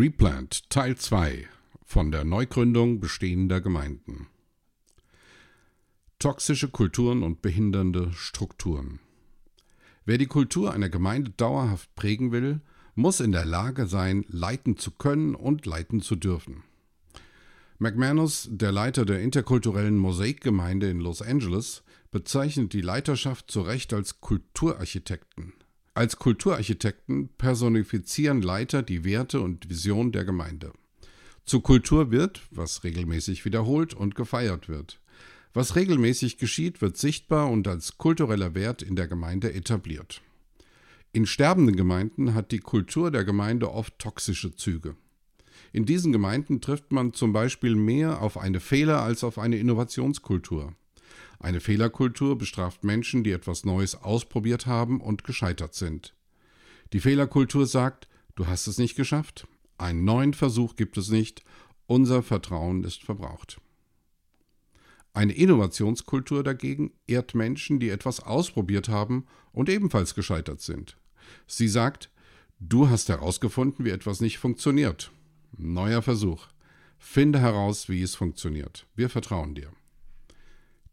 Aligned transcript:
Replant 0.00 0.70
Teil 0.70 0.96
2 0.96 1.48
von 1.84 2.12
der 2.12 2.22
Neugründung 2.22 3.00
bestehender 3.00 3.60
Gemeinden. 3.60 4.28
Toxische 6.20 6.68
Kulturen 6.68 7.24
und 7.24 7.42
behindernde 7.42 8.12
Strukturen. 8.12 9.00
Wer 10.04 10.16
die 10.18 10.28
Kultur 10.28 10.72
einer 10.72 10.88
Gemeinde 10.88 11.32
dauerhaft 11.32 11.92
prägen 11.96 12.30
will, 12.30 12.60
muss 12.94 13.18
in 13.18 13.32
der 13.32 13.44
Lage 13.44 13.88
sein, 13.88 14.24
leiten 14.28 14.76
zu 14.76 14.92
können 14.92 15.34
und 15.34 15.66
leiten 15.66 16.00
zu 16.00 16.14
dürfen. 16.14 16.62
McManus, 17.78 18.46
der 18.52 18.70
Leiter 18.70 19.04
der 19.04 19.20
interkulturellen 19.20 19.98
Mosaikgemeinde 19.98 20.88
in 20.88 21.00
Los 21.00 21.22
Angeles, 21.22 21.82
bezeichnet 22.12 22.72
die 22.72 22.82
Leiterschaft 22.82 23.50
zu 23.50 23.62
Recht 23.62 23.92
als 23.92 24.20
Kulturarchitekten. 24.20 25.54
Als 25.98 26.16
Kulturarchitekten 26.16 27.28
personifizieren 27.38 28.40
Leiter 28.40 28.84
die 28.84 29.02
Werte 29.02 29.40
und 29.40 29.68
Vision 29.68 30.12
der 30.12 30.24
Gemeinde. 30.24 30.72
Zur 31.44 31.60
Kultur 31.64 32.12
wird, 32.12 32.42
was 32.52 32.84
regelmäßig 32.84 33.44
wiederholt 33.44 33.94
und 33.94 34.14
gefeiert 34.14 34.68
wird. 34.68 35.00
Was 35.54 35.74
regelmäßig 35.74 36.38
geschieht, 36.38 36.80
wird 36.80 36.96
sichtbar 36.96 37.50
und 37.50 37.66
als 37.66 37.98
kultureller 37.98 38.54
Wert 38.54 38.80
in 38.80 38.94
der 38.94 39.08
Gemeinde 39.08 39.52
etabliert. 39.52 40.22
In 41.10 41.26
sterbenden 41.26 41.74
Gemeinden 41.74 42.32
hat 42.32 42.52
die 42.52 42.60
Kultur 42.60 43.10
der 43.10 43.24
Gemeinde 43.24 43.72
oft 43.72 43.98
toxische 43.98 44.54
Züge. 44.54 44.94
In 45.72 45.84
diesen 45.84 46.12
Gemeinden 46.12 46.60
trifft 46.60 46.92
man 46.92 47.12
zum 47.12 47.32
Beispiel 47.32 47.74
mehr 47.74 48.22
auf 48.22 48.38
eine 48.38 48.60
Fehler- 48.60 49.02
als 49.02 49.24
auf 49.24 49.36
eine 49.36 49.58
Innovationskultur. 49.58 50.76
Eine 51.40 51.60
Fehlerkultur 51.60 52.36
bestraft 52.36 52.84
Menschen, 52.84 53.22
die 53.22 53.32
etwas 53.32 53.64
Neues 53.64 53.94
ausprobiert 53.94 54.66
haben 54.66 55.00
und 55.00 55.24
gescheitert 55.24 55.74
sind. 55.74 56.14
Die 56.92 57.00
Fehlerkultur 57.00 57.66
sagt, 57.66 58.08
du 58.34 58.46
hast 58.46 58.66
es 58.66 58.78
nicht 58.78 58.96
geschafft, 58.96 59.46
einen 59.76 60.04
neuen 60.04 60.34
Versuch 60.34 60.74
gibt 60.74 60.96
es 60.98 61.10
nicht, 61.10 61.44
unser 61.86 62.22
Vertrauen 62.22 62.82
ist 62.82 63.04
verbraucht. 63.04 63.60
Eine 65.14 65.32
Innovationskultur 65.32 66.42
dagegen 66.42 66.92
ehrt 67.06 67.34
Menschen, 67.34 67.80
die 67.80 67.88
etwas 67.88 68.20
ausprobiert 68.20 68.88
haben 68.88 69.26
und 69.52 69.68
ebenfalls 69.68 70.14
gescheitert 70.14 70.60
sind. 70.60 70.96
Sie 71.46 71.68
sagt, 71.68 72.10
du 72.60 72.88
hast 72.88 73.08
herausgefunden, 73.08 73.84
wie 73.84 73.90
etwas 73.90 74.20
nicht 74.20 74.38
funktioniert. 74.38 75.10
Neuer 75.56 76.02
Versuch. 76.02 76.46
Finde 76.98 77.40
heraus, 77.40 77.88
wie 77.88 78.02
es 78.02 78.16
funktioniert. 78.16 78.86
Wir 78.94 79.08
vertrauen 79.08 79.54
dir. 79.54 79.72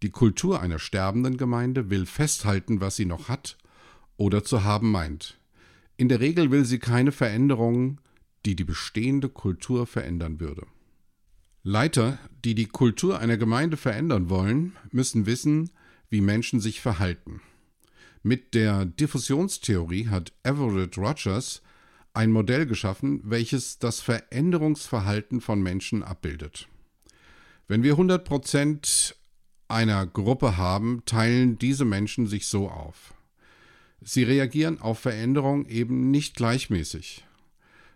Die 0.03 0.09
Kultur 0.09 0.61
einer 0.61 0.79
sterbenden 0.79 1.37
Gemeinde 1.37 1.89
will 1.89 2.05
festhalten, 2.05 2.81
was 2.81 2.95
sie 2.95 3.05
noch 3.05 3.29
hat 3.29 3.57
oder 4.17 4.43
zu 4.43 4.63
haben 4.63 4.91
meint. 4.91 5.39
In 5.97 6.09
der 6.09 6.19
Regel 6.19 6.51
will 6.51 6.65
sie 6.65 6.79
keine 6.79 7.11
Veränderungen, 7.11 7.99
die 8.45 8.55
die 8.55 8.65
bestehende 8.65 9.29
Kultur 9.29 9.87
verändern 9.87 10.39
würde. 10.39 10.65
Leiter, 11.63 12.19
die 12.43 12.53
die 12.53 12.67
Kultur 12.67 13.19
einer 13.19 13.37
Gemeinde 13.37 13.77
verändern 13.77 14.29
wollen, 14.29 14.73
müssen 14.91 15.25
wissen, 15.25 15.71
wie 16.09 16.21
Menschen 16.21 16.59
sich 16.59 16.79
verhalten. 16.81 17.41
Mit 18.21 18.53
der 18.53 18.85
Diffusionstheorie 18.85 20.07
hat 20.07 20.33
Everett 20.43 20.97
Rogers 20.97 21.61
ein 22.13 22.31
Modell 22.31 22.65
geschaffen, 22.65 23.21
welches 23.23 23.79
das 23.79 23.99
Veränderungsverhalten 24.01 25.41
von 25.41 25.61
Menschen 25.61 26.03
abbildet. 26.03 26.67
Wenn 27.67 27.83
wir 27.83 27.95
100% 27.95 29.15
einer 29.67 30.05
Gruppe 30.05 30.57
haben, 30.57 31.03
teilen 31.05 31.57
diese 31.57 31.85
Menschen 31.85 32.27
sich 32.27 32.47
so 32.47 32.69
auf. 32.69 33.13
Sie 34.01 34.23
reagieren 34.23 34.79
auf 34.79 34.99
Veränderung 34.99 35.65
eben 35.65 36.11
nicht 36.11 36.35
gleichmäßig. 36.35 37.25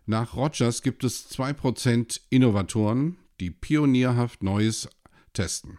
Nach 0.06 0.36
Rogers 0.36 0.82
gibt 0.82 1.04
es 1.04 1.30
2% 1.32 2.22
Innovatoren, 2.30 3.18
die 3.40 3.52
pionierhaft 3.52 4.42
Neues 4.42 4.90
testen. 5.34 5.78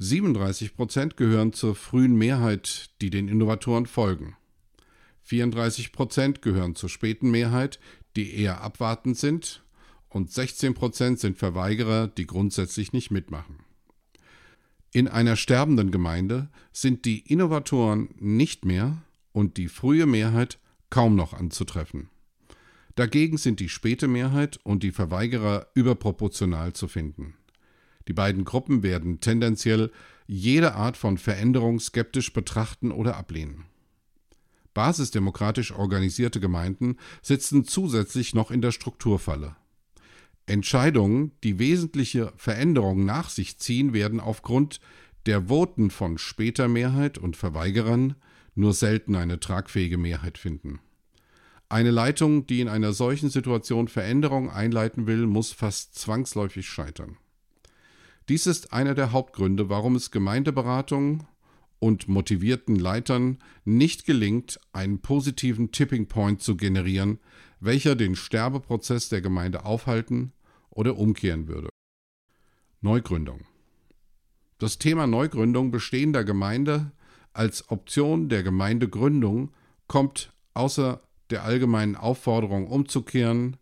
37% 0.00 1.16
gehören 1.16 1.52
zur 1.52 1.74
frühen 1.74 2.16
Mehrheit, 2.16 2.90
die 3.00 3.10
den 3.10 3.28
Innovatoren 3.28 3.86
folgen. 3.86 4.36
34% 5.26 6.40
gehören 6.40 6.74
zur 6.74 6.88
späten 6.88 7.30
Mehrheit, 7.30 7.80
die 8.16 8.34
eher 8.34 8.60
abwartend 8.60 9.16
sind, 9.16 9.64
und 10.08 10.30
16% 10.30 11.16
sind 11.18 11.36
Verweigerer, 11.36 12.08
die 12.08 12.26
grundsätzlich 12.26 12.92
nicht 12.92 13.10
mitmachen. 13.10 13.60
In 14.92 15.06
einer 15.06 15.36
sterbenden 15.36 15.90
Gemeinde 15.90 16.48
sind 16.72 17.04
die 17.04 17.20
Innovatoren 17.20 18.14
nicht 18.18 18.64
mehr 18.64 19.02
und 19.32 19.56
die 19.56 19.68
frühe 19.68 20.06
Mehrheit 20.06 20.58
kaum 20.88 21.14
noch 21.14 21.34
anzutreffen. 21.34 22.08
Dagegen 22.94 23.36
sind 23.36 23.60
die 23.60 23.68
späte 23.68 24.08
Mehrheit 24.08 24.58
und 24.64 24.82
die 24.82 24.90
Verweigerer 24.90 25.68
überproportional 25.74 26.72
zu 26.72 26.88
finden. 26.88 27.34
Die 28.08 28.14
beiden 28.14 28.44
Gruppen 28.44 28.82
werden 28.82 29.20
tendenziell 29.20 29.92
jede 30.26 30.74
Art 30.74 30.96
von 30.96 31.18
Veränderung 31.18 31.78
skeptisch 31.78 32.32
betrachten 32.32 32.90
oder 32.90 33.16
ablehnen. 33.16 33.66
Basisdemokratisch 34.72 35.72
organisierte 35.72 36.40
Gemeinden 36.40 36.96
sitzen 37.22 37.64
zusätzlich 37.64 38.34
noch 38.34 38.50
in 38.50 38.62
der 38.62 38.72
Strukturfalle. 38.72 39.56
Entscheidungen, 40.48 41.32
die 41.44 41.58
wesentliche 41.58 42.32
Veränderungen 42.36 43.04
nach 43.04 43.28
sich 43.28 43.58
ziehen, 43.58 43.92
werden 43.92 44.18
aufgrund 44.18 44.80
der 45.26 45.48
Voten 45.48 45.90
von 45.90 46.16
später 46.16 46.68
Mehrheit 46.68 47.18
und 47.18 47.36
Verweigerern 47.36 48.14
nur 48.54 48.72
selten 48.72 49.14
eine 49.14 49.40
tragfähige 49.40 49.98
Mehrheit 49.98 50.38
finden. 50.38 50.80
Eine 51.68 51.90
Leitung, 51.90 52.46
die 52.46 52.60
in 52.60 52.68
einer 52.68 52.94
solchen 52.94 53.28
Situation 53.28 53.88
Veränderungen 53.88 54.48
einleiten 54.48 55.06
will, 55.06 55.26
muss 55.26 55.52
fast 55.52 55.96
zwangsläufig 55.96 56.66
scheitern. 56.66 57.18
Dies 58.30 58.46
ist 58.46 58.72
einer 58.72 58.94
der 58.94 59.12
Hauptgründe, 59.12 59.68
warum 59.68 59.96
es 59.96 60.10
Gemeindeberatungen 60.10 61.24
und 61.78 62.08
motivierten 62.08 62.76
Leitern 62.76 63.38
nicht 63.64 64.06
gelingt, 64.06 64.58
einen 64.72 65.00
positiven 65.00 65.72
Tipping 65.72 66.06
Point 66.06 66.42
zu 66.42 66.56
generieren, 66.56 67.18
welcher 67.60 67.96
den 67.96 68.16
Sterbeprozess 68.16 69.10
der 69.10 69.20
Gemeinde 69.20 69.64
aufhalten 69.64 70.32
oder 70.70 70.96
umkehren 70.96 71.48
würde. 71.48 71.68
Neugründung. 72.80 73.46
Das 74.58 74.78
Thema 74.78 75.06
Neugründung 75.06 75.70
bestehender 75.70 76.24
Gemeinde 76.24 76.92
als 77.32 77.68
Option 77.70 78.28
der 78.28 78.42
Gemeindegründung 78.42 79.52
kommt 79.86 80.32
außer 80.54 81.00
der 81.30 81.44
allgemeinen 81.44 81.94
Aufforderung 81.94 82.66
umzukehren, 82.66 83.56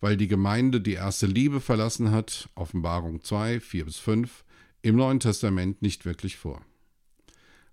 weil 0.00 0.16
die 0.16 0.28
Gemeinde 0.28 0.80
die 0.80 0.92
erste 0.92 1.26
Liebe 1.26 1.60
verlassen 1.60 2.10
hat, 2.10 2.48
Offenbarung 2.54 3.22
2, 3.22 3.60
4 3.60 3.84
bis 3.86 3.98
5, 3.98 4.44
im 4.82 4.96
Neuen 4.96 5.20
Testament 5.20 5.82
nicht 5.82 6.04
wirklich 6.04 6.36
vor. 6.36 6.62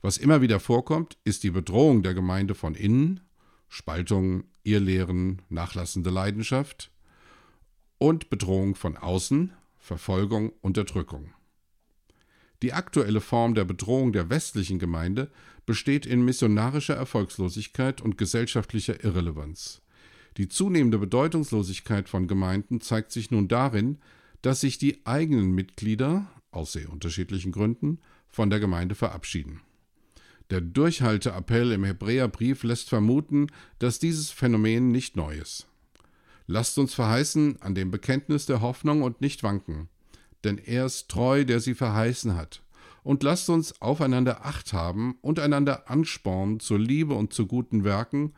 Was 0.01 0.17
immer 0.17 0.41
wieder 0.41 0.59
vorkommt, 0.59 1.17
ist 1.23 1.43
die 1.43 1.51
Bedrohung 1.51 2.03
der 2.03 2.13
Gemeinde 2.13 2.55
von 2.55 2.75
innen, 2.75 3.21
Spaltung, 3.69 4.43
Irrlehren, 4.63 5.41
nachlassende 5.49 6.09
Leidenschaft, 6.09 6.91
und 8.03 8.29
Bedrohung 8.29 8.75
von 8.75 8.97
außen, 8.97 9.53
Verfolgung, 9.77 10.51
Unterdrückung. 10.59 11.31
Die 12.61 12.73
aktuelle 12.73 13.21
Form 13.21 13.55
der 13.55 13.63
Bedrohung 13.63 14.11
der 14.11 14.29
westlichen 14.29 14.77
Gemeinde 14.77 15.31
besteht 15.65 16.05
in 16.05 16.25
missionarischer 16.25 16.95
Erfolgslosigkeit 16.95 18.01
und 18.01 18.17
gesellschaftlicher 18.17 19.05
Irrelevanz. 19.05 19.81
Die 20.35 20.49
zunehmende 20.49 20.97
Bedeutungslosigkeit 20.97 22.09
von 22.09 22.27
Gemeinden 22.27 22.81
zeigt 22.81 23.13
sich 23.13 23.31
nun 23.31 23.47
darin, 23.47 23.99
dass 24.41 24.59
sich 24.59 24.77
die 24.77 25.05
eigenen 25.05 25.51
Mitglieder, 25.51 26.29
aus 26.51 26.73
sehr 26.73 26.91
unterschiedlichen 26.91 27.53
Gründen, 27.53 27.99
von 28.27 28.49
der 28.49 28.59
Gemeinde 28.59 28.95
verabschieden. 28.95 29.61
Der 30.49 30.59
Durchhalteappell 30.59 31.71
im 31.71 31.85
Hebräerbrief 31.85 32.63
lässt 32.63 32.89
vermuten, 32.89 33.47
dass 33.79 33.99
dieses 33.99 34.29
Phänomen 34.29 34.91
nicht 34.91 35.15
neu 35.15 35.37
ist. 35.37 35.69
Lasst 36.53 36.77
uns 36.77 36.93
verheißen 36.93 37.63
an 37.63 37.73
dem 37.73 37.89
Bekenntnis 37.89 38.45
der 38.45 38.61
Hoffnung 38.61 39.01
und 39.01 39.21
nicht 39.21 39.41
wanken, 39.41 39.89
denn 40.43 40.59
er 40.59 40.85
ist 40.85 41.09
treu, 41.09 41.45
der 41.45 41.59
sie 41.59 41.73
verheißen 41.73 42.35
hat. 42.35 42.61
Und 43.01 43.23
lasst 43.23 43.49
uns 43.49 43.81
aufeinander 43.81 44.45
Acht 44.45 44.71
haben 44.71 45.17
und 45.21 45.39
einander 45.39 45.89
anspornen 45.89 46.59
zur 46.59 46.77
Liebe 46.77 47.15
und 47.15 47.33
zu 47.33 47.47
guten 47.47 47.83
Werken. 47.83 48.35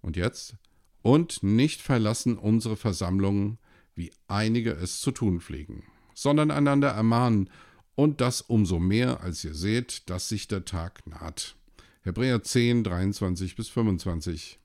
Und 0.00 0.16
jetzt? 0.16 0.54
Und 1.02 1.42
nicht 1.42 1.82
verlassen 1.82 2.38
unsere 2.38 2.76
Versammlungen, 2.76 3.58
wie 3.96 4.12
einige 4.28 4.70
es 4.70 5.00
zu 5.00 5.10
tun 5.10 5.40
pflegen, 5.40 5.82
sondern 6.14 6.52
einander 6.52 6.90
ermahnen, 6.90 7.50
und 7.96 8.20
das 8.20 8.42
umso 8.42 8.78
mehr, 8.78 9.22
als 9.22 9.42
ihr 9.42 9.54
seht, 9.54 10.08
dass 10.08 10.28
sich 10.28 10.46
der 10.46 10.64
Tag 10.64 11.04
naht. 11.04 11.56
Hebräer 12.02 12.44
10, 12.44 12.84
23 12.84 13.56
bis 13.56 13.70
25. 13.70 14.60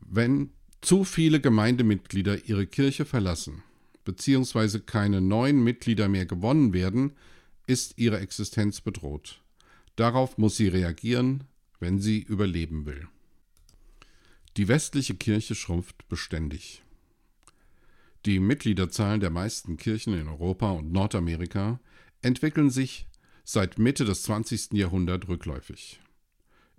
Wenn 0.00 0.50
zu 0.86 1.02
viele 1.02 1.40
Gemeindemitglieder 1.40 2.44
ihre 2.44 2.64
Kirche 2.64 3.04
verlassen, 3.04 3.64
beziehungsweise 4.04 4.78
keine 4.78 5.20
neuen 5.20 5.64
Mitglieder 5.64 6.08
mehr 6.08 6.26
gewonnen 6.26 6.72
werden, 6.72 7.16
ist 7.66 7.98
ihre 7.98 8.20
Existenz 8.20 8.80
bedroht. 8.80 9.42
Darauf 9.96 10.38
muss 10.38 10.56
sie 10.56 10.68
reagieren, 10.68 11.42
wenn 11.80 11.98
sie 11.98 12.20
überleben 12.20 12.86
will. 12.86 13.08
Die 14.56 14.68
westliche 14.68 15.16
Kirche 15.16 15.56
schrumpft 15.56 16.06
beständig. 16.08 16.84
Die 18.24 18.38
Mitgliederzahlen 18.38 19.18
der 19.18 19.30
meisten 19.30 19.78
Kirchen 19.78 20.14
in 20.14 20.28
Europa 20.28 20.70
und 20.70 20.92
Nordamerika 20.92 21.80
entwickeln 22.22 22.70
sich 22.70 23.08
seit 23.42 23.80
Mitte 23.80 24.04
des 24.04 24.22
20. 24.22 24.74
Jahrhunderts 24.74 25.26
rückläufig. 25.26 25.98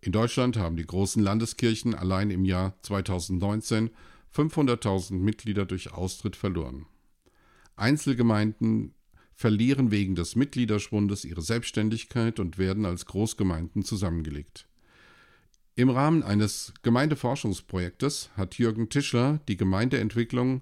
In 0.07 0.13
Deutschland 0.13 0.55
haben 0.55 0.77
die 0.77 0.85
großen 0.85 1.21
Landeskirchen 1.21 1.93
allein 1.93 2.31
im 2.31 2.45
Jahr 2.45 2.81
2019 2.81 3.89
500.000 4.33 5.15
Mitglieder 5.15 5.65
durch 5.65 5.91
Austritt 5.91 6.37
verloren. 6.37 6.85
Einzelgemeinden 7.75 8.93
verlieren 9.33 9.91
wegen 9.91 10.15
des 10.15 10.37
Mitgliederschwundes 10.37 11.25
ihre 11.25 11.41
Selbstständigkeit 11.41 12.39
und 12.39 12.57
werden 12.57 12.85
als 12.85 13.05
Großgemeinden 13.05 13.83
zusammengelegt. 13.83 14.69
Im 15.75 15.89
Rahmen 15.89 16.23
eines 16.23 16.73
Gemeindeforschungsprojektes 16.83 18.29
hat 18.37 18.57
Jürgen 18.57 18.87
Tischler 18.87 19.41
die 19.49 19.57
Gemeindeentwicklung 19.57 20.61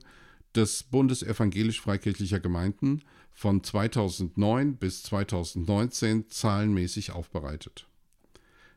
des 0.55 0.81
Bundes 0.81 1.21
evangelisch-freikirchlicher 1.21 2.39
Gemeinden 2.39 3.03
von 3.31 3.63
2009 3.63 4.77
bis 4.77 5.03
2019 5.03 6.31
zahlenmäßig 6.31 7.11
aufbereitet. 7.11 7.87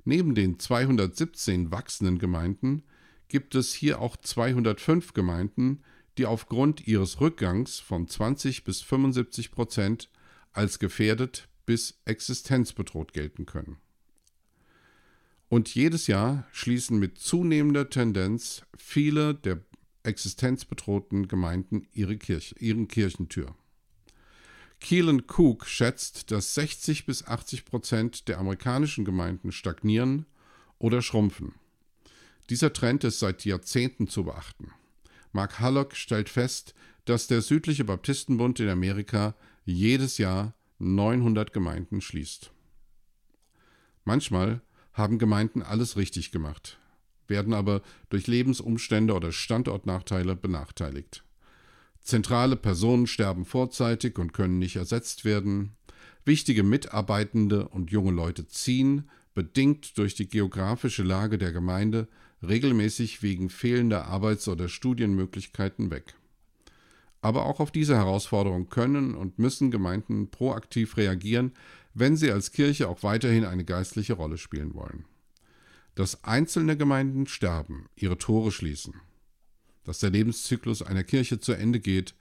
Neben 0.09 0.35
den 0.35 0.59
217 0.59 1.71
wachsenden 1.71 2.19
Gemeinden 2.19 2.83
gibt 3.29 3.55
es 3.55 3.75
hier 3.75 4.01
auch 4.01 4.17
205 4.17 5.13
Gemeinden, 5.13 5.83
die 6.17 6.25
aufgrund 6.25 6.87
ihres 6.87 7.21
Rückgangs 7.21 7.79
von 7.79 8.09
20 8.09 8.65
bis 8.65 8.81
75 8.81 9.51
Prozent 9.51 10.09
als 10.53 10.79
gefährdet 10.79 11.51
bis 11.67 12.01
existenzbedroht 12.07 13.13
gelten 13.13 13.45
können. 13.45 13.77
Und 15.51 15.75
jedes 15.75 16.07
Jahr 16.07 16.47
schließen 16.53 16.99
mit 16.99 17.19
zunehmender 17.19 17.91
Tendenz 17.91 18.63
viele 18.79 19.35
der 19.35 19.61
existenzbedrohten 20.05 21.29
Gemeinden 21.29 21.87
ihre 21.93 22.17
Kirche, 22.17 22.55
ihren 22.59 22.89
Kirchentür. 22.89 23.55
Keelan 24.81 25.25
Cook 25.27 25.67
schätzt, 25.67 26.31
dass 26.31 26.55
60 26.55 27.05
bis 27.05 27.27
80 27.27 27.65
Prozent 27.65 28.29
der 28.29 28.39
amerikanischen 28.39 29.05
Gemeinden 29.05 29.53
stagnieren 29.53 30.27
oder 30.79 31.03
schrumpfen. 31.03 31.55
Dieser 32.49 32.73
Trend 32.73 33.05
ist 33.05 33.19
seit 33.19 33.45
Jahrzehnten 33.45 34.09
zu 34.09 34.25
beachten. 34.25 34.73
Mark 35.33 35.61
Hallock 35.61 35.95
stellt 35.95 36.29
fest, 36.29 36.75
dass 37.05 37.27
der 37.27 37.43
südliche 37.43 37.85
Baptistenbund 37.85 38.61
in 38.61 38.69
Amerika 38.69 39.35
jedes 39.65 40.19
Jahr 40.19 40.55
900 40.79 41.53
Gemeinden 41.53 42.01
schließt. 42.01 42.53
Manchmal 44.05 44.63
haben 44.93 45.19
Gemeinden 45.19 45.63
alles 45.63 45.97
richtig 45.97 46.31
gemacht, 46.31 46.79
werden 47.27 47.53
aber 47.53 47.83
durch 48.09 48.27
Lebensumstände 48.27 49.15
oder 49.15 49.33
Standortnachteile 49.33 50.35
benachteiligt. 50.35 51.25
Zentrale 52.09 52.57
Personen 52.57 53.07
sterben 53.07 53.45
vorzeitig 53.45 54.19
und 54.19 54.33
können 54.33 54.59
nicht 54.59 54.77
ersetzt 54.77 55.27
werden. 55.27 55.77
Wichtige 56.25 56.63
Mitarbeitende 56.63 57.69
und 57.69 57.91
junge 57.91 58.13
Leute 58.13 58.47
ziehen, 58.49 59.11
bedingt 59.35 59.99
durch 59.99 60.15
die 60.15 60.27
geografische 60.27 61.03
Lage 61.03 61.37
der 61.37 61.53
Gemeinde, 61.53 62.09
regelmäßig 62.43 63.23
wegen 63.23 63.51
fehlender 63.51 64.07
Arbeits- 64.07 64.49
oder 64.49 64.71
Studienmöglichkeiten 64.71 65.91
weg. 65.91 66.15
Aber 67.21 67.45
auch 67.45 67.61
auf 67.61 67.71
diese 67.71 67.97
Herausforderung 67.97 68.71
können 68.71 69.15
und 69.15 69.39
müssen 69.39 69.71
Gemeinden 69.71 70.31
proaktiv 70.31 70.97
reagieren, 70.97 71.53
wenn 71.93 72.17
sie 72.17 72.33
als 72.33 72.53
Kirche 72.53 72.89
auch 72.89 73.03
weiterhin 73.03 73.45
eine 73.45 73.67
geistliche 73.67 74.15
Rolle 74.15 74.39
spielen 74.39 74.73
wollen. 74.73 75.05
Dass 75.95 76.25
einzelne 76.25 76.79
Gemeinden 76.79 77.27
sterben, 77.27 77.91
ihre 77.97 78.17
Tore 78.17 78.51
schließen, 78.51 78.95
dass 79.89 80.01
der 80.01 80.11
Lebenszyklus 80.11 80.83
einer 80.83 81.03
Kirche 81.03 81.41
zu 81.41 81.55
Ende 81.55 81.81
geht, 81.81 82.15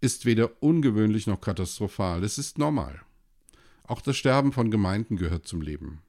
ist 0.00 0.26
weder 0.26 0.60
ungewöhnlich 0.60 1.28
noch 1.28 1.40
katastrophal, 1.40 2.24
es 2.24 2.36
ist 2.36 2.58
normal. 2.58 3.00
Auch 3.84 4.00
das 4.00 4.16
Sterben 4.16 4.50
von 4.50 4.72
Gemeinden 4.72 5.16
gehört 5.16 5.46
zum 5.46 5.62
Leben. 5.62 6.02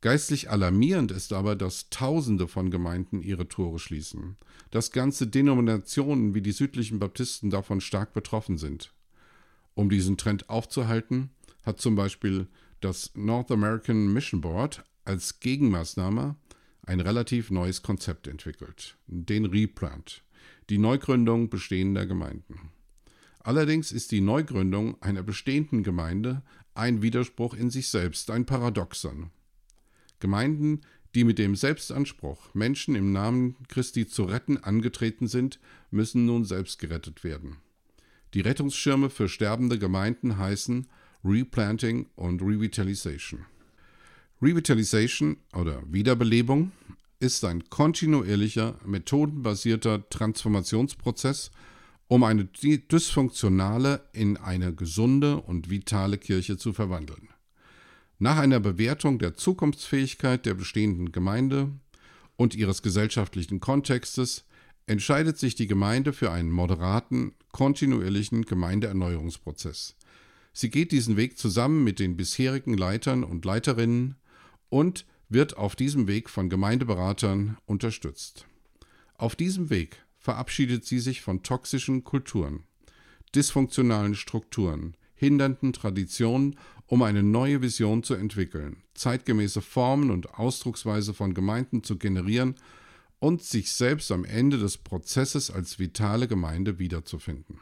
Geistlich 0.00 0.48
alarmierend 0.48 1.10
ist 1.10 1.32
aber, 1.32 1.56
dass 1.56 1.90
Tausende 1.90 2.46
von 2.46 2.70
Gemeinden 2.70 3.20
ihre 3.20 3.48
Tore 3.48 3.80
schließen, 3.80 4.36
dass 4.70 4.92
ganze 4.92 5.26
Denominationen 5.26 6.36
wie 6.36 6.40
die 6.40 6.52
südlichen 6.52 7.00
Baptisten 7.00 7.50
davon 7.50 7.80
stark 7.80 8.14
betroffen 8.14 8.58
sind. 8.58 8.92
Um 9.74 9.90
diesen 9.90 10.16
Trend 10.18 10.48
aufzuhalten, 10.48 11.30
hat 11.64 11.80
zum 11.80 11.96
Beispiel 11.96 12.46
das 12.80 13.10
North 13.16 13.50
American 13.50 14.12
Mission 14.12 14.40
Board 14.40 14.84
als 15.04 15.40
Gegenmaßnahme 15.40 16.36
ein 16.84 17.00
relativ 17.00 17.50
neues 17.50 17.82
Konzept 17.82 18.26
entwickelt, 18.26 18.96
den 19.06 19.44
Replant, 19.44 20.22
die 20.70 20.78
Neugründung 20.78 21.48
bestehender 21.48 22.06
Gemeinden. 22.06 22.70
Allerdings 23.40 23.92
ist 23.92 24.12
die 24.12 24.20
Neugründung 24.20 25.00
einer 25.02 25.22
bestehenden 25.22 25.82
Gemeinde 25.82 26.42
ein 26.74 27.02
Widerspruch 27.02 27.54
in 27.54 27.70
sich 27.70 27.88
selbst, 27.88 28.30
ein 28.30 28.46
Paradoxon. 28.46 29.30
Gemeinden, 30.20 30.82
die 31.14 31.24
mit 31.24 31.38
dem 31.38 31.56
Selbstanspruch, 31.56 32.54
Menschen 32.54 32.94
im 32.94 33.12
Namen 33.12 33.56
Christi 33.68 34.06
zu 34.06 34.24
retten, 34.24 34.58
angetreten 34.58 35.26
sind, 35.26 35.58
müssen 35.90 36.24
nun 36.24 36.44
selbst 36.44 36.78
gerettet 36.78 37.24
werden. 37.24 37.56
Die 38.34 38.40
Rettungsschirme 38.40 39.10
für 39.10 39.28
sterbende 39.28 39.78
Gemeinden 39.78 40.38
heißen 40.38 40.86
Replanting 41.24 42.06
und 42.14 42.40
Revitalization. 42.40 43.44
Revitalization 44.42 45.36
oder 45.54 45.84
Wiederbelebung 45.86 46.72
ist 47.20 47.44
ein 47.44 47.70
kontinuierlicher, 47.70 48.74
methodenbasierter 48.84 50.08
Transformationsprozess, 50.10 51.52
um 52.08 52.24
eine 52.24 52.46
dysfunktionale 52.46 54.04
in 54.12 54.36
eine 54.36 54.74
gesunde 54.74 55.36
und 55.36 55.70
vitale 55.70 56.18
Kirche 56.18 56.56
zu 56.56 56.72
verwandeln. 56.72 57.28
Nach 58.18 58.36
einer 58.36 58.58
Bewertung 58.58 59.20
der 59.20 59.34
Zukunftsfähigkeit 59.34 60.44
der 60.44 60.54
bestehenden 60.54 61.12
Gemeinde 61.12 61.70
und 62.34 62.56
ihres 62.56 62.82
gesellschaftlichen 62.82 63.60
Kontextes 63.60 64.44
entscheidet 64.86 65.38
sich 65.38 65.54
die 65.54 65.68
Gemeinde 65.68 66.12
für 66.12 66.32
einen 66.32 66.50
moderaten, 66.50 67.36
kontinuierlichen 67.52 68.42
Gemeindeerneuerungsprozess. 68.44 69.94
Sie 70.52 70.68
geht 70.68 70.90
diesen 70.90 71.16
Weg 71.16 71.38
zusammen 71.38 71.84
mit 71.84 72.00
den 72.00 72.16
bisherigen 72.16 72.76
Leitern 72.76 73.22
und 73.22 73.44
Leiterinnen 73.44 74.16
und 74.72 75.04
wird 75.28 75.58
auf 75.58 75.76
diesem 75.76 76.08
Weg 76.08 76.30
von 76.30 76.48
Gemeindeberatern 76.48 77.58
unterstützt. 77.66 78.46
Auf 79.18 79.36
diesem 79.36 79.68
Weg 79.68 80.02
verabschiedet 80.16 80.86
sie 80.86 80.98
sich 80.98 81.20
von 81.20 81.42
toxischen 81.42 82.04
Kulturen, 82.04 82.64
dysfunktionalen 83.34 84.14
Strukturen, 84.14 84.96
hindernden 85.14 85.74
Traditionen, 85.74 86.56
um 86.86 87.02
eine 87.02 87.22
neue 87.22 87.60
Vision 87.60 88.02
zu 88.02 88.14
entwickeln, 88.14 88.82
zeitgemäße 88.94 89.60
Formen 89.60 90.10
und 90.10 90.38
Ausdrucksweise 90.38 91.12
von 91.12 91.34
Gemeinden 91.34 91.84
zu 91.84 91.98
generieren 91.98 92.54
und 93.18 93.42
sich 93.42 93.72
selbst 93.72 94.10
am 94.10 94.24
Ende 94.24 94.56
des 94.56 94.78
Prozesses 94.78 95.50
als 95.50 95.78
vitale 95.80 96.28
Gemeinde 96.28 96.78
wiederzufinden. 96.78 97.60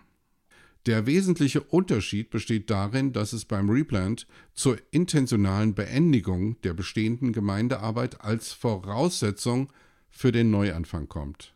Der 0.87 1.04
wesentliche 1.06 1.60
Unterschied 1.60 2.30
besteht 2.30 2.70
darin, 2.70 3.12
dass 3.12 3.34
es 3.34 3.44
beim 3.44 3.68
Replant 3.68 4.26
zur 4.54 4.78
intentionalen 4.90 5.75
Beendigung 5.75 6.60
der 6.62 6.72
bestehenden 6.72 7.32
Gemeindearbeit 7.32 8.22
als 8.22 8.52
Voraussetzung 8.52 9.70
für 10.08 10.32
den 10.32 10.50
Neuanfang 10.50 11.06
kommt, 11.06 11.54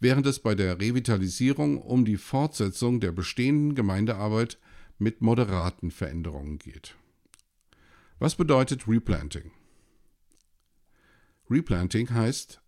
während 0.00 0.26
es 0.26 0.38
bei 0.38 0.54
der 0.54 0.80
Revitalisierung 0.80 1.82
um 1.82 2.06
die 2.06 2.16
Fortsetzung 2.16 3.00
der 3.00 3.12
bestehenden 3.12 3.74
Gemeindearbeit 3.74 4.58
mit 4.98 5.20
moderaten 5.20 5.90
Veränderungen 5.90 6.58
geht. 6.58 6.96
Was 8.18 8.36
bedeutet 8.36 8.88
Replanting? 8.88 9.50
Replanting 11.50 12.08
heißt, 12.10 12.62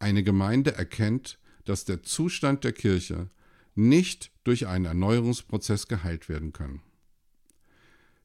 eine 0.00 0.24
Gemeinde 0.24 0.74
erkennt, 0.74 1.38
dass 1.64 1.84
der 1.84 2.02
Zustand 2.02 2.64
der 2.64 2.72
Kirche 2.72 3.30
nicht 3.74 4.30
durch 4.44 4.66
einen 4.66 4.84
Erneuerungsprozess 4.84 5.88
geheilt 5.88 6.28
werden 6.28 6.52
können. 6.52 6.82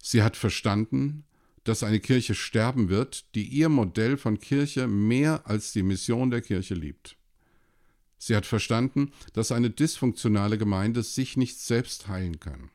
Sie 0.02 0.24
hat 0.24 0.38
verstanden, 0.38 1.26
dass 1.64 1.84
eine 1.84 2.00
Kirche 2.00 2.36
sterben 2.36 2.90
wird, 2.90 3.36
die 3.36 3.44
ihr 3.44 3.70
Modell 3.70 4.18
von 4.18 4.40
Kirche 4.40 4.88
mehr 4.88 5.46
als 5.46 5.72
die 5.72 5.84
Mission 5.84 6.32
der 6.32 6.42
Kirche 6.42 6.74
liebt. 6.74 7.18
Sie 8.18 8.36
hat 8.36 8.46
verstanden, 8.46 9.12
dass 9.34 9.52
eine 9.52 9.70
dysfunktionale 9.70 10.58
Gemeinde 10.58 11.04
sich 11.04 11.38
nicht 11.38 11.60
selbst 11.60 12.08
heilen 12.08 12.40
kann. 12.40 12.70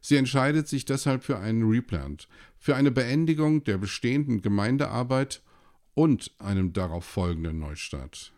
Sie 0.00 0.16
entscheidet 0.16 0.68
sich 0.68 0.84
deshalb 0.84 1.24
für 1.24 1.38
einen 1.38 1.68
Replant, 1.68 2.28
für 2.58 2.76
eine 2.76 2.90
Beendigung 2.90 3.64
der 3.64 3.78
bestehenden 3.78 4.42
Gemeindearbeit 4.42 5.42
und 5.94 6.32
einem 6.38 6.72
darauf 6.72 7.04
folgenden 7.04 7.58
Neustart. 7.58 8.32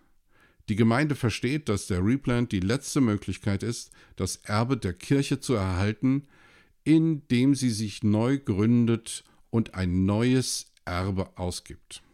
Die 0.71 0.77
Gemeinde 0.77 1.17
versteht, 1.17 1.69
dass 1.69 1.89
der 1.89 2.05
Replant 2.05 2.53
die 2.53 2.61
letzte 2.61 3.01
Möglichkeit 3.01 3.65
ist, 3.65 3.91
das 4.15 4.37
Erbe 4.37 4.77
der 4.77 4.93
Kirche 4.93 5.41
zu 5.41 5.55
erhalten, 5.55 6.29
indem 6.85 7.57
sie 7.57 7.71
sich 7.71 8.05
neu 8.05 8.39
gründet 8.39 9.25
und 9.51 9.75
ein 9.75 10.05
neues 10.07 10.73
Erbe 10.85 11.37
ausgibt. 11.37 12.05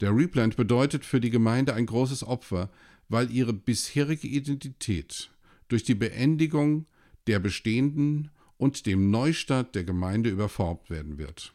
Der 0.00 0.16
Replant 0.16 0.56
bedeutet 0.56 1.04
für 1.04 1.20
die 1.20 1.28
Gemeinde 1.28 1.74
ein 1.74 1.84
großes 1.84 2.24
Opfer, 2.24 2.70
weil 3.10 3.30
ihre 3.30 3.52
bisherige 3.52 4.28
Identität 4.28 5.30
durch 5.68 5.84
die 5.84 5.94
Beendigung 5.94 6.86
der 7.26 7.38
bestehenden 7.38 8.30
und 8.56 8.86
dem 8.86 9.10
Neustart 9.10 9.74
der 9.74 9.84
Gemeinde 9.84 10.30
überformt 10.30 10.88
werden 10.88 11.18
wird. 11.18 11.52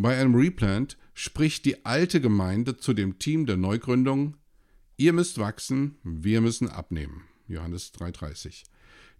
Bei 0.00 0.16
einem 0.16 0.36
Replant 0.36 0.96
spricht 1.12 1.64
die 1.64 1.84
alte 1.84 2.20
Gemeinde 2.20 2.76
zu 2.76 2.94
dem 2.94 3.18
Team 3.18 3.46
der 3.46 3.56
Neugründung, 3.56 4.36
ihr 4.96 5.12
müsst 5.12 5.38
wachsen, 5.38 5.96
wir 6.04 6.40
müssen 6.40 6.68
abnehmen. 6.68 7.24
Johannes 7.48 7.92
3:30. 7.94 8.62